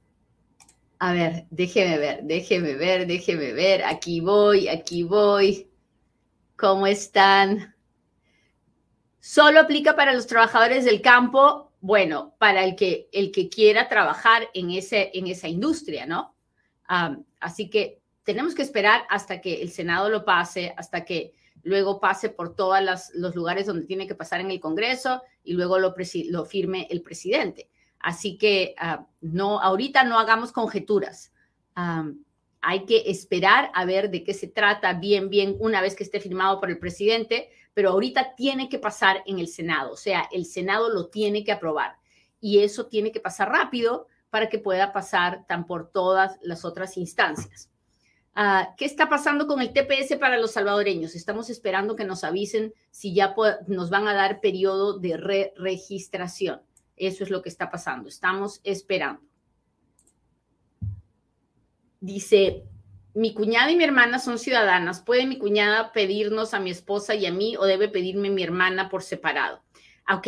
a 1.00 1.14
ver, 1.14 1.46
déjeme 1.50 1.98
ver, 1.98 2.24
déjeme 2.24 2.76
ver, 2.76 3.08
déjeme 3.08 3.52
ver. 3.52 3.84
Aquí 3.84 4.22
voy, 4.22 4.70
aquí 4.70 5.04
voy. 5.04 5.68
¿Cómo 6.56 6.86
están? 6.88 7.76
Solo 9.20 9.60
aplica 9.60 9.96
para 9.96 10.14
los 10.14 10.28
trabajadores 10.28 10.86
del 10.86 11.02
campo 11.02 11.69
bueno, 11.82 12.36
para 12.38 12.64
el 12.64 12.76
que, 12.76 13.08
el 13.12 13.32
que 13.32 13.50
quiera 13.50 13.88
trabajar 13.88 14.50
en, 14.54 14.72
ese, 14.72 15.12
en 15.14 15.28
esa 15.28 15.48
industria, 15.48 16.06
¿no? 16.06 16.36
así 17.40 17.70
que 17.70 18.02
tenemos 18.24 18.56
que 18.56 18.64
esperar 18.64 19.04
hasta 19.10 19.42
que 19.42 19.62
el 19.62 19.70
Senado 19.70 20.10
lo 20.10 20.26
pase, 20.26 20.74
hasta 20.76 21.06
que 21.06 21.34
luego 21.64 22.00
pase 22.00 22.30
por 22.30 22.56
todos 22.56 22.80
los 23.14 23.36
lugares 23.36 23.68
donde 23.68 23.86
tiene 23.86 24.08
que 24.08 24.16
pasar 24.16 24.42
en 24.42 24.50
el 24.50 24.60
Congreso 24.60 25.22
y 25.44 25.54
luego 25.54 25.78
lo, 25.78 25.94
lo 26.30 26.46
firme 26.46 26.88
el 26.90 27.04
presidente. 27.04 27.70
Así 28.00 28.38
que 28.38 28.76
no, 29.22 29.60
ahorita 29.60 30.04
no 30.04 30.20
hagamos 30.20 30.52
conjeturas. 30.52 31.32
hay 32.62 32.86
que 32.86 33.04
esperar 33.06 33.72
a 33.74 33.86
ver 33.86 34.10
de 34.10 34.24
qué 34.24 34.34
se 34.34 34.48
trata 34.48 34.94
bien, 34.94 35.30
bien, 35.30 35.56
una 35.60 35.82
vez 35.82 35.96
que 35.96 36.04
esté 36.04 36.20
firmado 36.20 36.60
por 36.60 36.70
el 36.70 36.80
presidente, 36.80 37.50
pero 37.74 37.92
ahorita 37.92 38.36
tiene 38.36 38.70
que 38.70 38.80
pasar 38.80 39.24
en 39.26 39.40
el 39.40 39.48
Senado, 39.48 39.92
o 39.94 39.98
sea, 39.98 40.28
el 40.32 40.46
Senado 40.46 40.90
lo 40.90 41.08
tiene 41.08 41.44
que 41.44 41.52
aprobar 41.52 41.98
y 42.42 42.60
eso 42.60 42.88
tiene 42.88 43.12
que 43.12 43.20
pasar 43.20 43.50
rápido 43.50 44.08
para 44.30 44.50
que 44.50 44.60
pueda 44.60 44.94
pasar 44.94 45.46
tan 45.48 45.66
por 45.66 45.92
todas 45.92 46.38
las 46.42 46.66
otras 46.66 46.98
instancias. 46.98 47.70
Ah, 48.36 48.74
¿Qué 48.78 48.86
está 48.86 49.10
pasando 49.10 49.48
con 49.48 49.60
el 49.62 49.74
TPS 49.74 50.16
para 50.18 50.38
los 50.38 50.52
salvadoreños? 50.52 51.16
Estamos 51.16 51.50
esperando 51.50 51.96
que 51.96 52.06
nos 52.06 52.24
avisen 52.24 52.74
si 52.92 53.14
ya 53.14 53.36
nos 53.68 53.90
van 53.90 54.08
a 54.08 54.14
dar 54.14 54.40
periodo 54.40 54.98
de 54.98 55.18
re 55.18 55.54
registración. 55.58 56.62
Eso 56.96 57.24
es 57.24 57.30
lo 57.32 57.42
que 57.42 57.50
está 57.50 57.70
pasando. 57.70 58.08
Estamos 58.08 58.62
esperando. 58.64 59.22
Dice 62.00 62.64
mi 63.20 63.34
cuñada 63.34 63.70
y 63.70 63.76
mi 63.76 63.84
hermana 63.84 64.18
son 64.18 64.40
ciudadanas. 64.40 65.02
¿Puede 65.02 65.28
mi 65.28 65.38
cuñada 65.38 65.92
pedirnos 65.92 66.54
a 66.54 66.60
mi 66.62 66.70
esposa 66.72 67.16
y 67.16 67.26
a 67.26 67.34
mí 67.34 67.58
o 67.58 67.66
debe 67.66 67.90
pedirme 67.90 68.30
mi 68.30 68.44
hermana 68.44 68.88
por 68.88 69.04
separado? 69.04 69.62
Ok, 70.10 70.28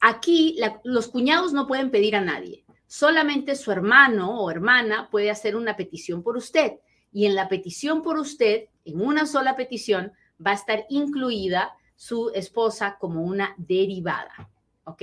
aquí 0.00 0.56
los 0.82 1.08
cuñados 1.08 1.52
no 1.52 1.66
pueden 1.66 1.90
pedir 1.90 2.16
a 2.16 2.22
nadie. 2.22 2.64
Solamente 2.86 3.56
su 3.56 3.70
hermano 3.70 4.40
o 4.40 4.50
hermana 4.50 5.10
puede 5.10 5.30
hacer 5.30 5.54
una 5.54 5.76
petición 5.76 6.22
por 6.22 6.38
usted. 6.38 6.78
Y 7.12 7.26
en 7.26 7.34
la 7.34 7.46
petición 7.46 8.00
por 8.00 8.18
usted, 8.18 8.68
en 8.86 9.02
una 9.02 9.26
sola 9.26 9.54
petición, 9.54 10.12
va 10.44 10.52
a 10.52 10.54
estar 10.54 10.86
incluida 10.88 11.74
su 11.94 12.30
esposa 12.34 12.96
como 12.98 13.22
una 13.22 13.54
derivada. 13.58 14.48
¿Ok? 14.84 15.02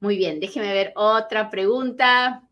Muy 0.00 0.16
bien, 0.16 0.40
déjeme 0.40 0.72
ver 0.72 0.92
otra 0.96 1.50
pregunta. 1.50 2.42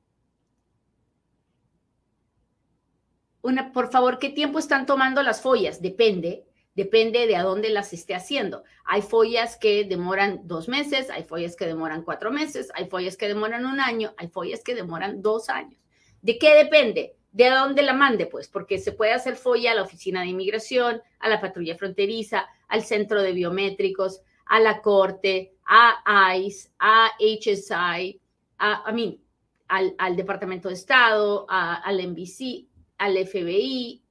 Por 3.72 3.90
favor, 3.90 4.18
¿qué 4.18 4.30
tiempo 4.30 4.58
están 4.58 4.86
tomando 4.86 5.22
las 5.22 5.40
follas? 5.40 5.80
Depende, 5.82 6.44
depende 6.74 7.26
de 7.26 7.36
a 7.36 7.42
dónde 7.42 7.70
las 7.70 7.92
esté 7.92 8.14
haciendo. 8.14 8.64
Hay 8.84 9.02
follas 9.02 9.56
que 9.56 9.84
demoran 9.84 10.40
dos 10.44 10.68
meses, 10.68 11.10
hay 11.10 11.24
follas 11.24 11.56
que 11.56 11.66
demoran 11.66 12.02
cuatro 12.02 12.30
meses, 12.30 12.70
hay 12.74 12.86
follas 12.86 13.16
que 13.16 13.28
demoran 13.28 13.66
un 13.66 13.80
año, 13.80 14.14
hay 14.16 14.28
follas 14.28 14.62
que 14.62 14.74
demoran 14.74 15.22
dos 15.22 15.48
años. 15.48 15.80
¿De 16.22 16.38
qué 16.38 16.54
depende? 16.54 17.16
De 17.32 17.46
a 17.46 17.58
dónde 17.58 17.82
la 17.82 17.92
mande, 17.92 18.26
pues, 18.26 18.48
porque 18.48 18.78
se 18.78 18.92
puede 18.92 19.12
hacer 19.12 19.36
folla 19.36 19.72
a 19.72 19.74
la 19.74 19.82
oficina 19.82 20.22
de 20.22 20.28
inmigración, 20.28 21.02
a 21.18 21.28
la 21.28 21.40
patrulla 21.40 21.76
fronteriza, 21.76 22.46
al 22.68 22.82
centro 22.82 23.22
de 23.22 23.32
biométricos, 23.32 24.22
a 24.46 24.60
la 24.60 24.80
corte, 24.80 25.52
a 25.64 26.36
ICE, 26.36 26.70
a 26.78 27.10
HSI, 27.18 28.20
a, 28.58 28.92
mí, 28.92 29.20
al, 29.68 30.16
Departamento 30.16 30.68
de 30.68 30.74
Estado, 30.74 31.46
al 31.48 32.10
NBC, 32.10 32.66
al 32.98 33.16
FBI, 33.26 34.02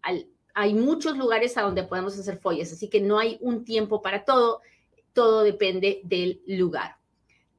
hay 0.53 0.73
muchos 0.73 1.17
lugares 1.17 1.57
a 1.57 1.63
donde 1.63 1.83
podemos 1.83 2.17
hacer 2.17 2.37
follas, 2.37 2.71
así 2.71 2.89
que 2.89 3.01
no 3.01 3.19
hay 3.19 3.37
un 3.41 3.65
tiempo 3.65 4.01
para 4.01 4.23
todo, 4.23 4.61
todo 5.13 5.43
depende 5.43 6.01
del 6.03 6.41
lugar. 6.47 6.97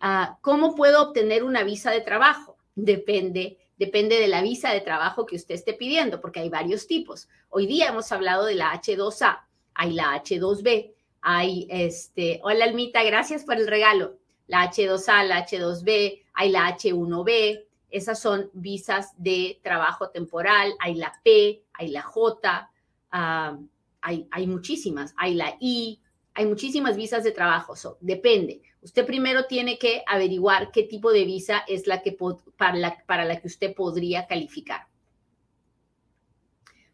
Ah, 0.01 0.39
¿Cómo 0.41 0.75
puedo 0.75 1.03
obtener 1.03 1.45
una 1.45 1.63
visa 1.63 1.91
de 1.91 2.01
trabajo? 2.01 2.57
Depende, 2.75 3.59
depende 3.79 4.19
de 4.19 4.29
la 4.29 4.43
visa 4.43 4.73
de 4.73 4.81
trabajo 4.81 5.27
que 5.27 5.37
usted 5.37 5.55
esté 5.55 5.75
pidiendo, 5.75 6.21
porque 6.21 6.41
hay 6.41 6.49
varios 6.49 6.87
tipos. 6.87 7.29
Hoy 7.51 7.67
día 7.67 7.89
hemos 7.89 8.11
hablado 8.13 8.47
de 8.47 8.55
la 8.55 8.73
H2A, 8.73 9.41
hay 9.75 9.93
la 9.93 10.23
H2B, 10.23 10.95
hay 11.21 11.67
este, 11.71 12.41
hola 12.45 12.65
Almita, 12.65 13.03
gracias 13.03 13.45
por 13.45 13.57
el 13.57 13.67
regalo. 13.67 14.17
La 14.47 14.71
H2A, 14.71 15.27
la 15.27 15.47
H2B, 15.47 16.23
hay 16.35 16.51
la 16.51 16.77
H1B, 16.77 17.66
esas 17.91 18.21
son 18.21 18.51
visas 18.53 19.13
de 19.17 19.61
trabajo 19.63 20.11
temporal, 20.11 20.75
hay 20.81 20.95
la 20.95 21.13
P, 21.25 21.63
hay 21.73 21.89
la 21.89 22.03
J, 22.03 22.71
ah, 23.13 23.59
hay, 24.01 24.29
hay, 24.31 24.47
muchísimas, 24.47 25.15
hay 25.17 25.35
la 25.35 25.57
I, 25.61 26.01
hay 26.35 26.47
muchísimas 26.47 26.97
visas 26.97 27.25
de 27.25 27.33
trabajo, 27.33 27.75
depende. 28.01 28.63
Usted 28.83 29.07
primero 29.07 29.47
tiene 29.47 29.79
que 29.79 30.03
averiguar 30.07 30.71
qué 30.71 30.83
tipo 30.85 31.11
de 31.11 31.25
visa 31.25 31.65
es 31.67 31.87
la 31.87 32.03
que 32.03 32.17
para, 32.57 32.77
la, 32.77 33.03
para 33.07 33.25
la 33.25 33.41
que 33.41 33.49
usted 33.49 33.75
podría 33.75 34.27
calificar. 34.27 34.87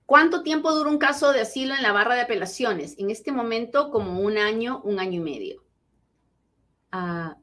¿Cuánto 0.06 0.42
tiempo 0.42 0.72
dura 0.72 0.90
un 0.90 0.98
caso 0.98 1.32
de 1.32 1.40
asilo 1.40 1.74
en 1.74 1.82
la 1.82 1.92
barra 1.92 2.14
de 2.14 2.20
apelaciones? 2.22 2.98
En 2.98 3.10
este 3.10 3.32
momento, 3.32 3.90
como 3.90 4.20
un 4.20 4.38
año, 4.38 4.80
un 4.84 5.00
año 5.00 5.20
y 5.20 5.24
medio. 5.24 5.62
Ah, 6.90 7.36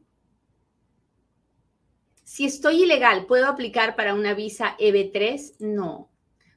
Si 2.39 2.45
estoy 2.45 2.83
ilegal, 2.83 3.25
¿puedo 3.25 3.47
aplicar 3.47 3.97
para 3.97 4.13
una 4.13 4.33
visa 4.33 4.77
EB3? 4.79 5.57
No. 5.59 6.09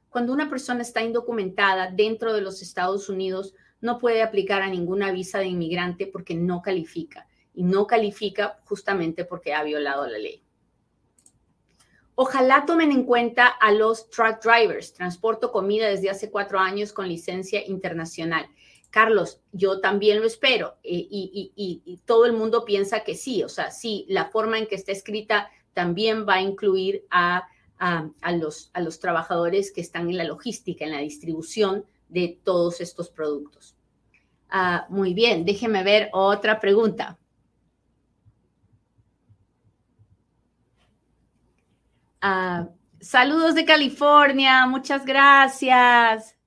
Cuando 0.07 0.31
una 0.31 0.49
persona 0.49 0.81
está 0.81 1.01
indocumentada 1.01 1.91
dentro 1.91 2.31
de 2.31 2.39
los 2.39 2.61
Estados 2.61 3.09
Unidos, 3.09 3.53
no 3.81 3.97
puede 3.97 4.23
aplicar 4.23 4.61
a 4.61 4.69
ninguna 4.69 5.11
visa 5.11 5.39
de 5.39 5.47
inmigrante 5.47 6.07
porque 6.07 6.35
no 6.35 6.61
califica. 6.61 7.27
Y 7.53 7.63
no 7.63 7.85
califica 7.85 8.61
justamente 8.63 9.25
porque 9.25 9.53
ha 9.53 9.61
violado 9.61 10.07
la 10.07 10.17
ley. 10.17 10.41
Ojalá 12.15 12.63
tomen 12.65 12.93
en 12.93 13.03
cuenta 13.03 13.47
a 13.47 13.73
los 13.73 14.09
truck 14.09 14.41
drivers. 14.41 14.93
Transporto 14.93 15.51
comida 15.51 15.89
desde 15.89 16.09
hace 16.09 16.31
cuatro 16.31 16.59
años 16.59 16.93
con 16.93 17.09
licencia 17.09 17.61
internacional. 17.67 18.47
Carlos, 18.89 19.41
yo 19.51 19.81
también 19.81 20.21
lo 20.21 20.27
espero 20.27 20.77
eh, 20.83 21.07
y, 21.09 21.99
todo 22.05 22.25
el 22.25 22.31
mundo 22.31 22.63
piensa 22.63 23.03
que 23.03 23.15
sí, 23.15 23.43
o 23.43 23.49
sea, 23.49 23.71
sí, 23.71 24.05
la 24.07 24.29
forma 24.29 24.59
en 24.59 24.67
que 24.67 24.75
está 24.75 24.91
escrita 24.91 25.49
también 25.73 26.27
va 26.27 26.35
a 26.35 26.41
incluir 26.41 27.05
a, 27.09 27.47
los, 28.39 28.69
a 28.73 28.81
los 28.81 28.99
trabajadores 28.99 29.71
que 29.71 29.81
están 29.81 30.09
en 30.09 30.17
la 30.17 30.23
logística, 30.23 30.85
en 30.85 30.91
la 30.91 30.99
distribución 30.99 31.85
de 32.09 32.39
todos 32.43 32.79
estos 32.79 33.09
productos. 33.09 33.75
Ah, 34.49 34.85
muy 34.89 35.13
bien, 35.13 35.45
déjeme 35.45 35.83
ver 35.83 36.09
otra 36.13 36.59
pregunta. 36.59 37.17
Ah, 42.21 42.69
saludos 43.01 43.55
de 43.55 43.65
California, 43.65 44.65
muchas 44.67 45.05
gracias. 45.05 46.37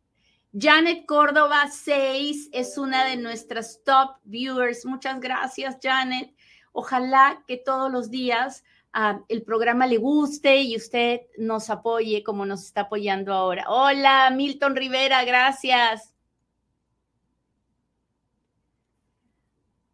Janet 0.59 1.05
Córdoba 1.05 1.69
6 1.71 2.49
es 2.53 2.79
una 2.79 3.05
de 3.05 3.17
nuestras 3.17 3.83
top 3.85 4.17
viewers. 4.25 4.87
Muchas 4.87 5.21
gracias, 5.21 5.77
Janet. 5.83 6.35
Ojalá 6.73 7.43
que 7.47 7.59
todos 7.59 7.93
los 7.93 8.11
días 8.11 8.65
el 9.29 9.43
programa 9.43 9.87
le 9.87 9.99
guste 9.99 10.63
y 10.63 10.77
usted 10.77 11.21
nos 11.37 11.69
apoye 11.69 12.23
como 12.23 12.47
nos 12.47 12.65
está 12.65 12.83
apoyando 12.83 13.33
ahora. 13.33 13.67
Hola, 13.69 14.31
Milton 14.31 14.75
Rivera, 14.75 15.23
gracias. 15.25 16.15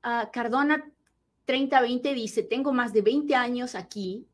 Ah, 0.04 0.30
Cardona 0.32 0.84
3020 1.46 2.14
dice, 2.14 2.42
tengo 2.44 2.72
más 2.72 2.92
de 2.92 3.02
20 3.02 3.34
años 3.34 3.74
aquí, 3.74 4.26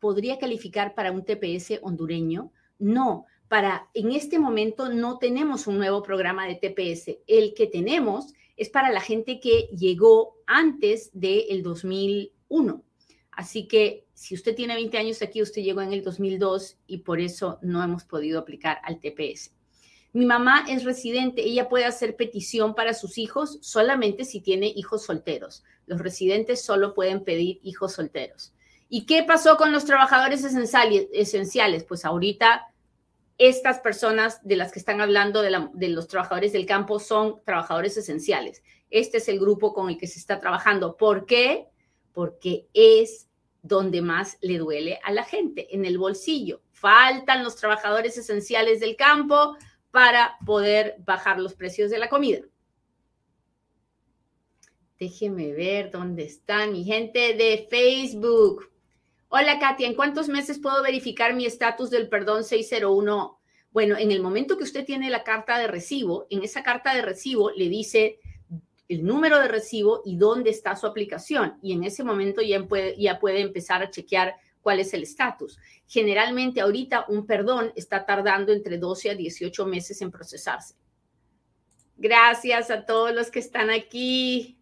¿podría 0.00 0.38
calificar 0.38 0.94
para 0.94 1.12
un 1.12 1.24
TPS 1.24 1.78
hondureño? 1.82 2.52
No, 2.78 3.26
para, 3.48 3.88
en 3.94 4.10
este 4.10 4.40
momento 4.40 4.88
no 4.88 5.18
tenemos 5.18 5.68
un 5.68 5.78
nuevo 5.78 6.02
programa 6.02 6.46
de 6.46 6.56
TPS. 6.56 7.18
El 7.28 7.54
que 7.54 7.68
tenemos 7.68 8.34
es 8.56 8.70
para 8.70 8.90
la 8.90 9.00
gente 9.00 9.38
que 9.38 9.68
llegó 9.76 10.36
antes 10.46 11.10
del 11.12 11.62
2001. 11.62 12.82
Así 13.30 13.68
que 13.68 14.05
si 14.16 14.34
usted 14.34 14.54
tiene 14.54 14.74
20 14.74 14.96
años 14.96 15.20
aquí, 15.20 15.42
usted 15.42 15.60
llegó 15.60 15.82
en 15.82 15.92
el 15.92 16.02
2002 16.02 16.78
y 16.86 16.98
por 16.98 17.20
eso 17.20 17.58
no 17.60 17.84
hemos 17.84 18.04
podido 18.04 18.38
aplicar 18.40 18.78
al 18.82 18.98
TPS. 18.98 19.52
Mi 20.14 20.24
mamá 20.24 20.64
es 20.70 20.84
residente, 20.84 21.42
ella 21.42 21.68
puede 21.68 21.84
hacer 21.84 22.16
petición 22.16 22.74
para 22.74 22.94
sus 22.94 23.18
hijos 23.18 23.58
solamente 23.60 24.24
si 24.24 24.40
tiene 24.40 24.72
hijos 24.74 25.04
solteros. 25.04 25.64
Los 25.84 26.00
residentes 26.00 26.64
solo 26.64 26.94
pueden 26.94 27.24
pedir 27.24 27.60
hijos 27.62 27.92
solteros. 27.92 28.54
¿Y 28.88 29.04
qué 29.04 29.22
pasó 29.22 29.58
con 29.58 29.70
los 29.70 29.84
trabajadores 29.84 30.42
esenciales? 30.42 31.84
Pues 31.84 32.06
ahorita 32.06 32.72
estas 33.36 33.80
personas 33.80 34.40
de 34.48 34.56
las 34.56 34.72
que 34.72 34.78
están 34.78 35.02
hablando 35.02 35.42
de, 35.42 35.88
los 35.90 36.08
trabajadores 36.08 36.54
del 36.54 36.64
campo 36.64 37.00
son 37.00 37.42
trabajadores 37.44 37.98
esenciales. 37.98 38.62
Este 38.88 39.18
es 39.18 39.28
el 39.28 39.38
grupo 39.38 39.74
con 39.74 39.90
el 39.90 39.98
que 39.98 40.06
se 40.06 40.18
está 40.18 40.40
trabajando. 40.40 40.96
¿Por 40.96 41.26
qué? 41.26 41.66
Porque 42.14 42.66
es 42.72 43.25
donde 43.66 44.02
más 44.02 44.38
le 44.40 44.58
duele 44.58 45.00
a 45.02 45.12
la 45.12 45.24
gente, 45.24 45.74
en 45.74 45.84
el 45.84 45.98
bolsillo. 45.98 46.62
Faltan 46.72 47.42
los 47.42 47.56
trabajadores 47.56 48.16
esenciales 48.16 48.80
del 48.80 48.96
campo 48.96 49.56
para 49.90 50.36
poder 50.44 50.96
bajar 51.04 51.40
los 51.40 51.54
precios 51.54 51.90
de 51.90 51.98
la 51.98 52.08
comida. 52.08 52.40
Déjeme 54.98 55.52
ver 55.52 55.90
dónde 55.90 56.24
está 56.24 56.66
mi 56.66 56.84
gente 56.84 57.34
de 57.34 57.66
Facebook. 57.68 58.70
Hola 59.28 59.58
Katia, 59.58 59.86
¿en 59.86 59.94
cuántos 59.94 60.28
meses 60.28 60.58
puedo 60.58 60.82
verificar 60.82 61.34
mi 61.34 61.44
estatus 61.44 61.90
del 61.90 62.08
perdón 62.08 62.44
601? 62.44 63.38
Bueno, 63.72 63.98
en 63.98 64.10
el 64.10 64.22
momento 64.22 64.56
que 64.56 64.64
usted 64.64 64.86
tiene 64.86 65.10
la 65.10 65.22
carta 65.22 65.58
de 65.58 65.66
recibo, 65.66 66.26
en 66.30 66.42
esa 66.42 66.62
carta 66.62 66.94
de 66.94 67.02
recibo 67.02 67.50
le 67.50 67.68
dice 67.68 68.20
el 68.88 69.04
número 69.04 69.40
de 69.40 69.48
recibo 69.48 70.02
y 70.04 70.16
dónde 70.16 70.50
está 70.50 70.76
su 70.76 70.86
aplicación. 70.86 71.58
Y 71.62 71.72
en 71.72 71.84
ese 71.84 72.04
momento 72.04 72.42
ya 72.42 72.62
puede, 72.64 72.96
ya 73.00 73.18
puede 73.18 73.40
empezar 73.40 73.82
a 73.82 73.90
chequear 73.90 74.34
cuál 74.60 74.80
es 74.80 74.92
el 74.94 75.02
estatus. 75.02 75.58
Generalmente 75.86 76.60
ahorita 76.60 77.06
un 77.08 77.26
perdón 77.26 77.72
está 77.76 78.04
tardando 78.04 78.52
entre 78.52 78.78
12 78.78 79.10
a 79.10 79.14
18 79.14 79.66
meses 79.66 80.00
en 80.02 80.10
procesarse. 80.10 80.74
Gracias 81.96 82.70
a 82.70 82.84
todos 82.84 83.14
los 83.14 83.30
que 83.30 83.38
están 83.38 83.70
aquí. 83.70 84.58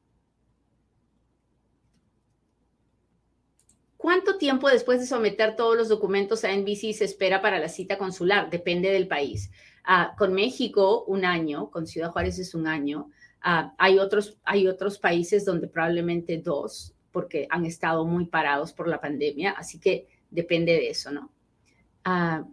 ¿Cuánto 3.97 4.37
tiempo 4.37 4.69
después 4.69 5.01
de 5.01 5.07
someter 5.07 5.57
todos 5.57 5.77
los 5.77 5.89
documentos 5.89 6.45
a 6.45 6.55
NBC 6.55 6.93
se 6.93 7.07
espera 7.07 7.41
para 7.41 7.59
la 7.59 7.71
cita 7.71 7.97
consular? 7.97 8.51
Depende 8.51 8.91
del 8.91 9.09
país. 9.09 9.51
Ah, 9.83 10.15
con 10.19 10.35
México, 10.35 11.05
un 11.07 11.25
año, 11.25 11.71
con 11.71 11.87
Ciudad 11.87 12.11
Juárez 12.11 12.39
es 12.39 12.55
un 12.55 12.67
año. 12.67 13.11
Ah, 13.47 13.75
hay, 13.77 13.99
otros, 13.99 14.39
hay 14.43 14.67
otros 14.67 14.99
países 14.99 15.45
donde 15.45 15.69
probablemente 15.69 16.39
dos, 16.39 16.95
porque 17.13 17.47
han 17.51 17.67
estado 17.67 18.07
muy 18.07 18.25
parados 18.25 18.73
por 18.73 18.89
la 18.89 19.03
pandemia, 19.03 19.51
así 19.51 19.79
que 19.79 20.09
depende 20.31 20.73
de 20.73 20.89
eso, 20.89 21.13
¿no? 21.13 21.31
Ah, 22.05 22.45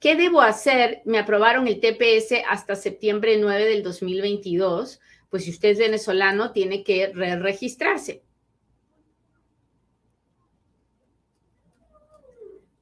¿Qué 0.00 0.16
debo 0.16 0.40
hacer? 0.40 1.02
Me 1.04 1.18
aprobaron 1.18 1.68
el 1.68 1.78
TPS 1.78 2.42
hasta 2.48 2.74
septiembre 2.74 3.36
9 3.38 3.66
del 3.66 3.82
2022. 3.82 4.98
Pues 5.28 5.44
si 5.44 5.50
usted 5.50 5.70
es 5.70 5.78
venezolano, 5.78 6.52
tiene 6.52 6.82
que 6.84 7.08
re 7.08 7.36
registrarse. 7.36 8.22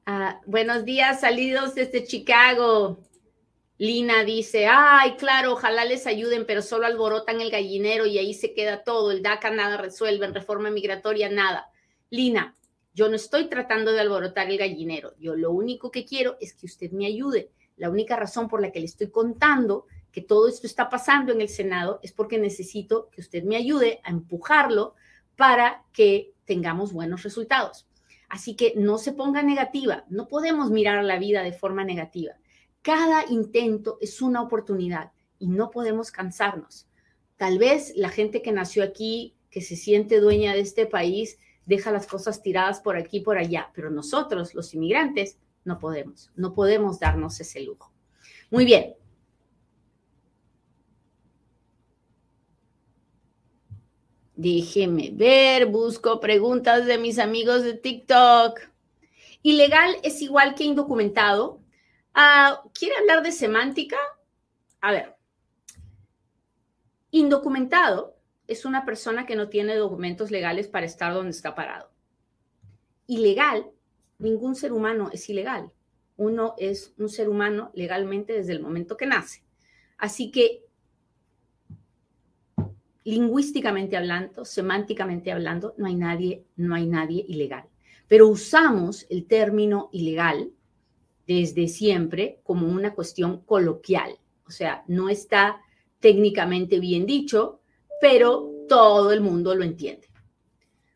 Ah, 0.05 0.39
buenos 0.45 0.85
días, 0.85 1.19
salidos 1.19 1.75
desde 1.75 2.05
Chicago. 2.05 3.03
Lina 3.79 4.23
dice, 4.23 4.65
ay, 4.65 5.17
claro, 5.17 5.53
ojalá 5.53 5.85
les 5.85 6.07
ayuden, 6.07 6.45
pero 6.47 6.63
solo 6.63 6.87
alborotan 6.87 7.41
el 7.41 7.51
gallinero 7.51 8.07
y 8.07 8.17
ahí 8.17 8.33
se 8.33 8.53
queda 8.53 8.83
todo. 8.83 9.11
El 9.11 9.21
DACA 9.21 9.51
nada 9.51 9.77
resuelve, 9.77 10.27
reforma 10.27 10.71
migratoria 10.71 11.29
nada. 11.29 11.69
Lina, 12.09 12.55
yo 12.95 13.07
no 13.07 13.15
estoy 13.15 13.49
tratando 13.49 13.91
de 13.91 13.99
alborotar 13.99 14.49
el 14.49 14.57
gallinero. 14.57 15.13
Yo 15.19 15.35
lo 15.35 15.51
único 15.51 15.91
que 15.91 16.05
quiero 16.05 16.37
es 16.41 16.53
que 16.53 16.65
usted 16.65 16.91
me 16.91 17.05
ayude. 17.05 17.51
La 17.75 17.91
única 17.91 18.15
razón 18.15 18.47
por 18.47 18.61
la 18.61 18.71
que 18.71 18.79
le 18.79 18.87
estoy 18.87 19.11
contando 19.11 19.85
que 20.11 20.21
todo 20.23 20.47
esto 20.47 20.65
está 20.65 20.89
pasando 20.89 21.31
en 21.31 21.41
el 21.41 21.49
Senado 21.49 21.99
es 22.01 22.11
porque 22.11 22.39
necesito 22.39 23.09
que 23.11 23.21
usted 23.21 23.43
me 23.43 23.55
ayude 23.55 24.01
a 24.03 24.09
empujarlo 24.09 24.95
para 25.35 25.83
que 25.93 26.33
tengamos 26.45 26.91
buenos 26.91 27.21
resultados. 27.21 27.85
Así 28.27 28.55
que 28.55 28.73
no 28.75 28.97
se 28.97 29.13
ponga 29.13 29.43
negativa, 29.43 30.05
no 30.09 30.27
podemos 30.27 30.71
mirar 30.71 31.03
la 31.03 31.19
vida 31.19 31.43
de 31.43 31.53
forma 31.53 31.83
negativa. 31.83 32.33
Cada 32.81 33.25
intento 33.29 33.97
es 34.01 34.21
una 34.21 34.41
oportunidad 34.41 35.11
y 35.39 35.47
no 35.47 35.71
podemos 35.71 36.11
cansarnos. 36.11 36.87
Tal 37.35 37.59
vez 37.59 37.93
la 37.95 38.09
gente 38.09 38.41
que 38.41 38.51
nació 38.51 38.83
aquí, 38.83 39.35
que 39.49 39.61
se 39.61 39.75
siente 39.75 40.19
dueña 40.19 40.53
de 40.53 40.61
este 40.61 40.85
país, 40.85 41.37
deja 41.65 41.91
las 41.91 42.07
cosas 42.07 42.41
tiradas 42.41 42.79
por 42.79 42.95
aquí 42.95 43.17
y 43.17 43.21
por 43.21 43.37
allá, 43.37 43.71
pero 43.75 43.89
nosotros, 43.89 44.53
los 44.55 44.73
inmigrantes, 44.73 45.37
no 45.65 45.79
podemos, 45.79 46.31
no 46.35 46.53
podemos 46.53 46.99
darnos 46.99 47.39
ese 47.39 47.61
lujo. 47.61 47.91
Muy 48.49 48.65
bien, 48.65 48.95
Déjeme 54.37 55.09
ver, 55.11 55.65
busco 55.65 56.19
preguntas 56.19 56.85
de 56.85 56.99
mis 56.99 57.17
amigos 57.17 57.63
de 57.63 57.73
TikTok. 57.73 58.59
Ilegal 59.41 59.95
es 60.03 60.21
igual 60.21 60.53
que 60.53 60.63
indocumentado. 60.63 61.59
Ah, 62.19 62.63
¿Quiere 62.73 62.95
hablar 62.97 63.21
de 63.21 63.31
semántica? 63.31 63.95
A 64.81 64.91
ver, 64.91 65.15
indocumentado 67.11 68.17
es 68.47 68.65
una 68.65 68.85
persona 68.85 69.27
que 69.27 69.35
no 69.35 69.49
tiene 69.49 69.75
documentos 69.75 70.31
legales 70.31 70.67
para 70.67 70.87
estar 70.87 71.13
donde 71.13 71.29
está 71.29 71.53
parado. 71.53 71.91
Ilegal, 73.05 73.69
ningún 74.17 74.55
ser 74.55 74.73
humano 74.73 75.11
es 75.13 75.29
ilegal. 75.29 75.71
Uno 76.15 76.55
es 76.57 76.95
un 76.97 77.07
ser 77.07 77.29
humano 77.29 77.69
legalmente 77.75 78.33
desde 78.33 78.53
el 78.53 78.61
momento 78.61 78.97
que 78.97 79.05
nace. 79.05 79.43
Así 79.99 80.31
que 80.31 80.63
lingüísticamente 83.03 83.95
hablando, 83.95 84.43
semánticamente 84.43 85.31
hablando, 85.31 85.75
no 85.77 85.85
hay 85.85 85.95
nadie, 85.95 86.45
no 86.55 86.73
hay 86.73 86.87
nadie 86.87 87.23
ilegal. 87.27 87.69
Pero 88.07 88.27
usamos 88.27 89.05
el 89.11 89.27
término 89.27 89.89
ilegal 89.91 90.51
desde 91.27 91.67
siempre 91.67 92.39
como 92.43 92.67
una 92.67 92.93
cuestión 92.95 93.41
coloquial, 93.41 94.17
o 94.45 94.51
sea, 94.51 94.83
no 94.87 95.09
está 95.09 95.61
técnicamente 95.99 96.79
bien 96.79 97.05
dicho, 97.05 97.61
pero 97.99 98.51
todo 98.67 99.11
el 99.11 99.21
mundo 99.21 99.53
lo 99.55 99.63
entiende. 99.63 100.07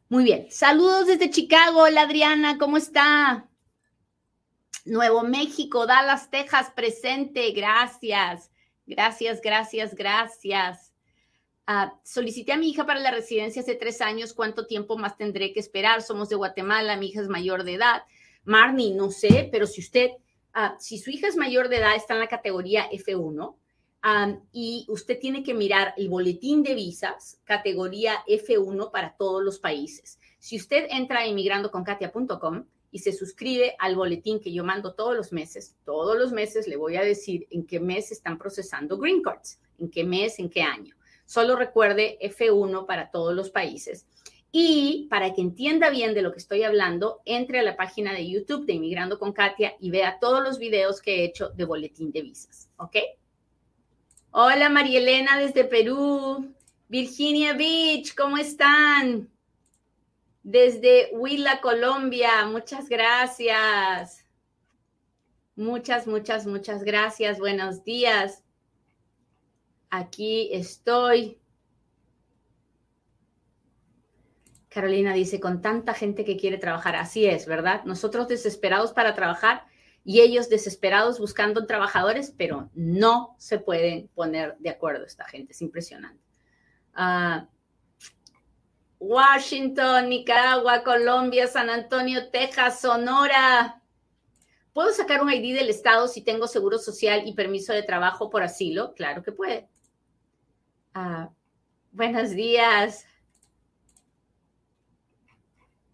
Muy 0.10 0.24
bien. 0.24 0.48
Saludos 0.50 1.08
desde 1.08 1.30
Chicago. 1.30 1.84
Hola 1.84 2.02
Adriana, 2.02 2.58
¿cómo 2.58 2.78
está? 2.78 3.50
Nuevo 4.84 5.24
México, 5.24 5.86
Dallas, 5.86 6.30
Texas, 6.30 6.72
presente. 6.76 7.52
Gracias. 7.52 8.52
Gracias, 8.86 9.42
gracias, 9.42 9.96
gracias. 9.96 10.92
Ah, 11.66 11.94
solicité 12.04 12.52
a 12.52 12.58
mi 12.58 12.70
hija 12.70 12.86
para 12.86 13.00
la 13.00 13.12
residencia 13.12 13.62
hace 13.62 13.76
tres 13.76 14.02
años. 14.02 14.34
¿Cuánto 14.34 14.68
tiempo 14.68 14.98
más 14.98 15.16
tendré 15.16 15.54
que 15.54 15.60
esperar? 15.60 16.02
Somos 16.02 16.28
de 16.28 16.36
Guatemala, 16.36 16.98
mi 16.98 17.08
hija 17.08 17.22
es 17.22 17.30
mayor 17.30 17.64
de 17.64 17.76
edad. 17.76 18.04
Marnie, 18.44 18.94
no 18.94 19.12
sé, 19.12 19.50
pero 19.52 19.68
si 19.68 19.82
usted, 19.82 20.12
ah, 20.54 20.76
si 20.80 20.98
su 20.98 21.10
hija 21.10 21.28
es 21.28 21.38
mayor 21.38 21.70
de 21.70 21.78
edad, 21.78 21.96
está 21.96 22.14
en 22.14 22.20
la 22.20 22.28
categoría 22.28 22.90
F1 22.90 23.56
y 24.52 24.86
usted 24.90 25.20
tiene 25.20 25.44
que 25.44 25.54
mirar 25.54 25.94
el 25.98 26.10
boletín 26.10 26.64
de 26.64 26.74
visas, 26.74 27.40
categoría 27.44 28.24
F1 28.28 28.92
para 28.92 29.16
todos 29.16 29.44
los 29.44 29.60
países. 29.60 30.20
Si 30.40 30.58
usted 30.58 30.88
entra 30.90 31.20
a 31.20 31.28
inmigrandoconkatia.com 31.28 32.66
y 32.92 33.00
se 33.00 33.14
suscribe 33.14 33.76
al 33.80 33.96
boletín 33.96 34.40
que 34.40 34.52
yo 34.52 34.64
mando 34.64 34.94
todos 34.94 35.16
los 35.16 35.32
meses, 35.32 35.76
todos 35.86 36.18
los 36.18 36.32
meses 36.32 36.68
le 36.68 36.78
voy 36.78 36.96
a 36.96 37.04
decir 37.04 37.48
en 37.52 37.66
qué 37.66 37.80
mes 37.80 38.12
están 38.12 38.38
procesando 38.38 38.98
green 38.98 39.22
cards, 39.22 39.60
en 39.78 39.90
qué 39.90 40.04
mes, 40.04 40.40
en 40.40 40.50
qué 40.50 40.64
año. 40.64 40.96
Solo 41.26 41.56
recuerde 41.56 42.18
F1 42.22 42.86
para 42.88 43.12
todos 43.12 43.36
los 43.36 43.52
países. 43.52 44.08
Y 44.52 45.08
para 45.10 45.34
que 45.34 45.42
entienda 45.42 45.90
bien 45.90 46.14
de 46.14 46.22
lo 46.22 46.32
que 46.32 46.40
estoy 46.40 46.64
hablando, 46.64 47.22
entre 47.26 47.60
a 47.60 47.64
la 47.64 47.78
página 47.78 48.14
de 48.14 48.30
YouTube 48.30 48.66
de 48.66 48.74
Inmigrando 48.74 49.18
con 49.18 49.32
Katia 49.32 49.76
y 49.80 49.92
vea 49.92 50.20
todos 50.20 50.44
los 50.44 50.60
videos 50.60 51.02
que 51.02 51.22
he 51.22 51.26
hecho 51.26 51.50
de 51.50 51.64
boletín 51.64 52.12
de 52.12 52.22
visas. 52.22 52.70
¿Ok? 52.78 52.98
Hola 54.32 54.70
María 54.70 55.00
Elena 55.00 55.38
desde 55.40 55.64
Perú. 55.64 56.54
Virginia 56.90 57.54
Beach, 57.54 58.14
¿cómo 58.16 58.38
están? 58.38 59.30
Desde 60.44 61.10
Huila, 61.14 61.62
Colombia, 61.62 62.46
muchas 62.46 62.90
gracias. 62.90 64.26
Muchas, 65.56 66.08
muchas, 66.08 66.48
muchas 66.48 66.84
gracias. 66.84 67.40
Buenos 67.40 67.84
días. 67.84 68.44
Aquí 69.90 70.50
estoy. 70.52 71.41
Carolina 74.72 75.14
dice, 75.14 75.42
con 75.42 75.62
tanta 75.62 75.94
gente 75.94 76.24
que 76.24 76.38
quiere 76.38 76.58
trabajar, 76.58 76.96
así 76.96 77.26
es, 77.26 77.46
¿verdad? 77.46 77.84
Nosotros 77.84 78.30
desesperados 78.30 78.94
para 78.94 79.14
trabajar 79.14 79.66
y 80.06 80.22
ellos 80.22 80.48
desesperados 80.48 81.20
buscando 81.20 81.68
trabajadores, 81.68 82.34
pero 82.38 82.70
no 82.74 83.36
se 83.38 83.60
pueden 83.60 84.08
poner 84.16 84.56
de 84.60 84.70
acuerdo 84.70 85.06
esta 85.06 85.26
gente, 85.26 85.52
es 85.52 85.62
impresionante. 85.62 86.24
Ah, 86.94 87.50
Washington, 88.98 90.08
Nicaragua, 90.08 90.84
Colombia, 90.84 91.48
San 91.48 91.70
Antonio, 91.70 92.30
Texas, 92.30 92.80
Sonora. 92.80 93.82
¿Puedo 94.72 94.94
sacar 94.94 95.22
un 95.22 95.34
ID 95.34 95.54
del 95.54 95.70
Estado 95.70 96.08
si 96.08 96.24
tengo 96.24 96.48
seguro 96.48 96.78
social 96.78 97.24
y 97.26 97.34
permiso 97.34 97.74
de 97.74 97.84
trabajo 97.84 98.30
por 98.30 98.42
asilo? 98.42 98.94
Claro 98.94 99.22
que 99.22 99.34
puede. 99.34 99.68
Ah, 100.94 101.30
buenos 101.92 102.30
días. 102.30 103.06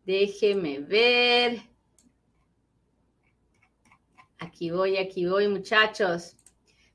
Déjeme 0.08 0.80
ver. 0.80 1.64
Aquí 4.40 4.72
voy, 4.72 4.96
aquí 4.96 5.26
voy, 5.26 5.50
muchachos. 5.50 6.38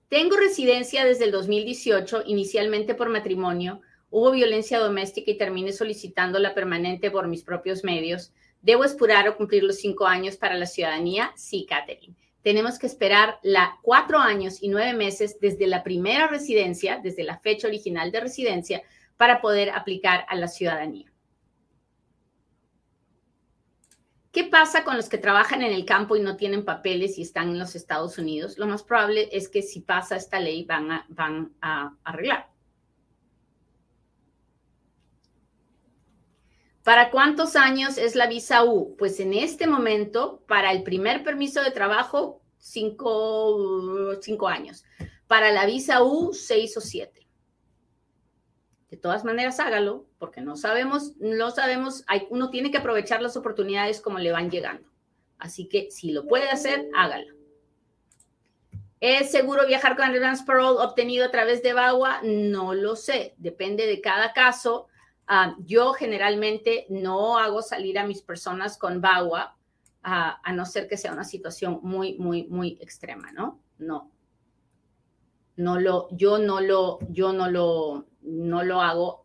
Tengo 0.09 0.38
residencia 0.38 1.05
desde 1.05 1.27
el 1.27 1.31
2018, 1.31 2.22
inicialmente 2.25 2.94
por 2.94 3.11
matrimonio. 3.11 3.83
Hubo 4.09 4.31
violencia 4.31 4.79
doméstica 4.79 5.31
y 5.31 5.37
terminé 5.37 5.75
solicitando 5.75 6.38
la 6.38 6.55
permanente 6.55 7.11
por 7.11 7.29
mis 7.29 7.42
propios 7.42 7.85
medios. 7.85 8.33
¿Debo 8.62 8.83
esperar 8.83 9.29
o 9.29 9.37
cumplir 9.37 9.62
los 9.62 9.77
cinco 9.77 10.07
años 10.07 10.38
para 10.38 10.55
la 10.55 10.64
ciudadanía? 10.64 11.35
Sí, 11.37 11.66
Catherine. 11.68 12.16
Tenemos 12.40 12.79
que 12.79 12.87
esperar 12.87 13.38
la 13.42 13.79
cuatro 13.83 14.20
años 14.20 14.62
y 14.62 14.68
nueve 14.68 14.94
meses 14.94 15.38
desde 15.38 15.66
la 15.66 15.83
primera 15.83 16.29
residencia, 16.29 16.98
desde 17.03 17.25
la 17.25 17.38
fecha 17.40 17.68
original 17.68 18.11
de 18.11 18.20
residencia, 18.20 18.83
para 19.18 19.42
poder 19.42 19.68
aplicar 19.68 20.25
a 20.31 20.35
la 20.35 20.48
ciudadanía. 20.48 21.12
¿Qué 24.33 24.45
pasa 24.45 24.83
con 24.83 24.97
los 24.97 25.11
que 25.11 25.18
trabajan 25.18 25.61
en 25.61 25.73
el 25.73 25.85
campo 25.85 26.16
y 26.16 26.21
no 26.21 26.37
tienen 26.38 26.64
papeles 26.64 27.18
y 27.18 27.23
están 27.23 27.51
en 27.51 27.59
los 27.59 27.75
Estados 27.75 28.16
Unidos? 28.16 28.57
Lo 28.57 28.66
más 28.66 28.83
probable 28.83 29.29
es 29.31 29.51
que 29.51 29.61
si 29.61 29.81
pasa 29.81 30.16
esta 30.16 30.40
ley 30.40 30.64
van 30.64 30.90
a, 31.61 31.95
arreglar. 32.03 32.51
¿Para 36.83 37.11
cuántos 37.11 37.57
años 37.57 37.99
es 37.99 38.14
la 38.14 38.27
visa 38.27 38.64
U? 38.64 38.97
Pues 38.97 39.21
en 39.21 39.35
este 39.35 39.66
momento, 39.66 40.42
para 40.49 40.73
el 40.73 40.83
primer 40.83 41.23
permiso 41.23 41.62
de 41.62 41.71
trabajo, 41.71 42.40
cinco 42.57 44.49
años. 44.49 44.83
Para 45.27 45.53
la 45.53 45.66
visa 45.66 46.03
U, 46.03 46.33
seis 46.33 46.75
o 46.79 46.81
siete. 46.81 47.21
De 48.92 48.98
todas 48.98 49.24
maneras, 49.24 49.59
hágalo, 49.59 50.05
porque 50.18 50.42
no 50.42 50.55
sabemos, 50.55 51.16
no 51.16 51.50
sabemos, 51.50 52.05
hay, 52.09 52.26
uno 52.28 52.50
tiene 52.50 52.70
que 52.70 52.76
aprovechar 52.76 53.22
las 53.22 53.38
oportunidades 53.38 54.02
como 54.02 54.18
le 54.18 54.33
van 54.33 54.50
llegando. 54.50 54.87
Así 55.38 55.66
que 55.66 55.90
si 55.90 56.12
lo 56.12 56.26
puede 56.26 56.50
hacer, 56.50 56.90
hágalo. 56.94 57.35
¿Es 59.00 59.31
seguro 59.31 59.66
viajar 59.66 59.96
con 59.96 60.05
advance 60.05 60.44
parole 60.44 60.85
obtenido 60.85 61.24
a 61.24 61.31
través 61.31 61.62
de 61.62 61.72
VAWA? 61.72 62.20
No 62.22 62.74
lo 62.74 62.94
sé, 62.94 63.35
depende 63.38 63.87
de 63.87 64.02
cada 64.02 64.35
caso. 64.35 64.88
Ah, 65.26 65.57
yo 65.61 65.94
generalmente 65.94 66.85
no 66.90 67.38
hago 67.38 67.62
salir 67.62 67.98
a 67.98 68.07
mis 68.07 68.20
personas 68.20 68.76
con 68.76 69.00
VAWA, 69.00 69.57
ah, 70.02 70.38
a 70.44 70.52
no 70.52 70.66
ser 70.66 70.87
que 70.87 70.98
sea 70.98 71.14
una 71.14 71.24
situación 71.24 71.81
muy, 71.83 72.18
muy, 72.18 72.44
muy 72.44 72.76
extrema, 72.78 73.33
¿no? 73.33 73.59
No. 73.78 74.11
No 75.57 75.81
lo, 75.81 76.09
yo 76.11 76.37
no 76.37 76.61
lo, 76.61 76.98
yo 77.09 77.33
no 77.33 77.48
lo, 77.48 78.12
no 78.22 78.62
lo 78.62 78.80
hago 78.80 79.24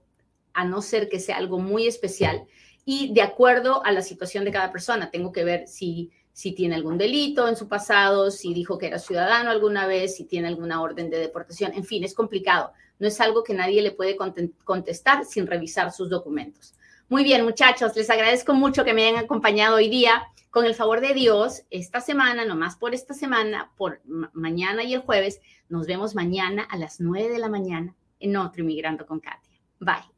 a 0.54 0.66
no 0.66 0.82
ser 0.82 1.08
que 1.08 1.20
sea 1.20 1.38
algo 1.38 1.60
muy 1.60 1.88
especial 1.88 2.48
y 2.84 3.14
de 3.14 3.22
acuerdo 3.22 3.86
a 3.86 3.92
la 3.92 4.02
situación 4.02 4.46
de 4.46 4.52
cada 4.52 4.72
persona. 4.72 5.12
Tengo 5.12 5.32
que 5.32 5.44
ver 5.44 5.68
si, 5.68 6.10
si 6.32 6.54
tiene 6.54 6.76
algún 6.76 6.98
delito 6.98 7.48
en 7.48 7.56
su 7.56 7.68
pasado, 7.68 8.32
si 8.32 8.54
dijo 8.54 8.78
que 8.78 8.88
era 8.88 8.98
ciudadano 8.98 9.52
alguna 9.52 9.88
vez, 9.88 10.16
si 10.16 10.24
tiene 10.24 10.48
alguna 10.48 10.82
orden 10.82 11.10
de 11.10 11.20
deportación. 11.20 11.74
En 11.76 11.84
fin, 11.84 12.04
es 12.04 12.16
complicado. 12.16 12.72
No 12.98 13.08
es 13.08 13.20
algo 13.20 13.44
que 13.44 13.54
nadie 13.54 13.82
le 13.82 13.92
puede 13.92 14.18
contestar 14.64 15.26
sin 15.26 15.48
revisar 15.48 15.92
sus 15.92 16.10
documentos. 16.10 16.74
Muy 17.10 17.24
bien, 17.24 17.44
muchachos, 17.44 17.96
les 17.96 18.10
agradezco 18.10 18.54
mucho 18.54 18.84
que 18.84 18.94
me 18.94 19.06
hayan 19.06 19.24
acompañado 19.24 19.76
hoy 19.76 19.90
día. 19.90 20.24
Con 20.50 20.66
el 20.66 20.74
favor 20.74 21.02
de 21.02 21.14
Dios, 21.14 21.64
esta 21.70 22.02
semana, 22.02 22.46
nomás 22.46 22.78
por 22.78 22.96
esta 22.96 23.14
semana, 23.14 23.72
por 23.76 24.02
mañana 24.34 24.84
y 24.84 24.94
el 24.94 25.02
jueves, 25.02 25.42
nos 25.70 25.86
vemos 25.86 26.16
mañana 26.16 26.64
a 26.64 26.78
las 26.78 27.00
9 27.00 27.30
de 27.30 27.38
la 27.38 27.50
mañana 27.50 27.96
en 28.20 28.36
otro 28.38 28.62
Inmigrando 28.62 29.06
con 29.06 29.20
Katia. 29.20 29.60
Bye. 29.80 30.17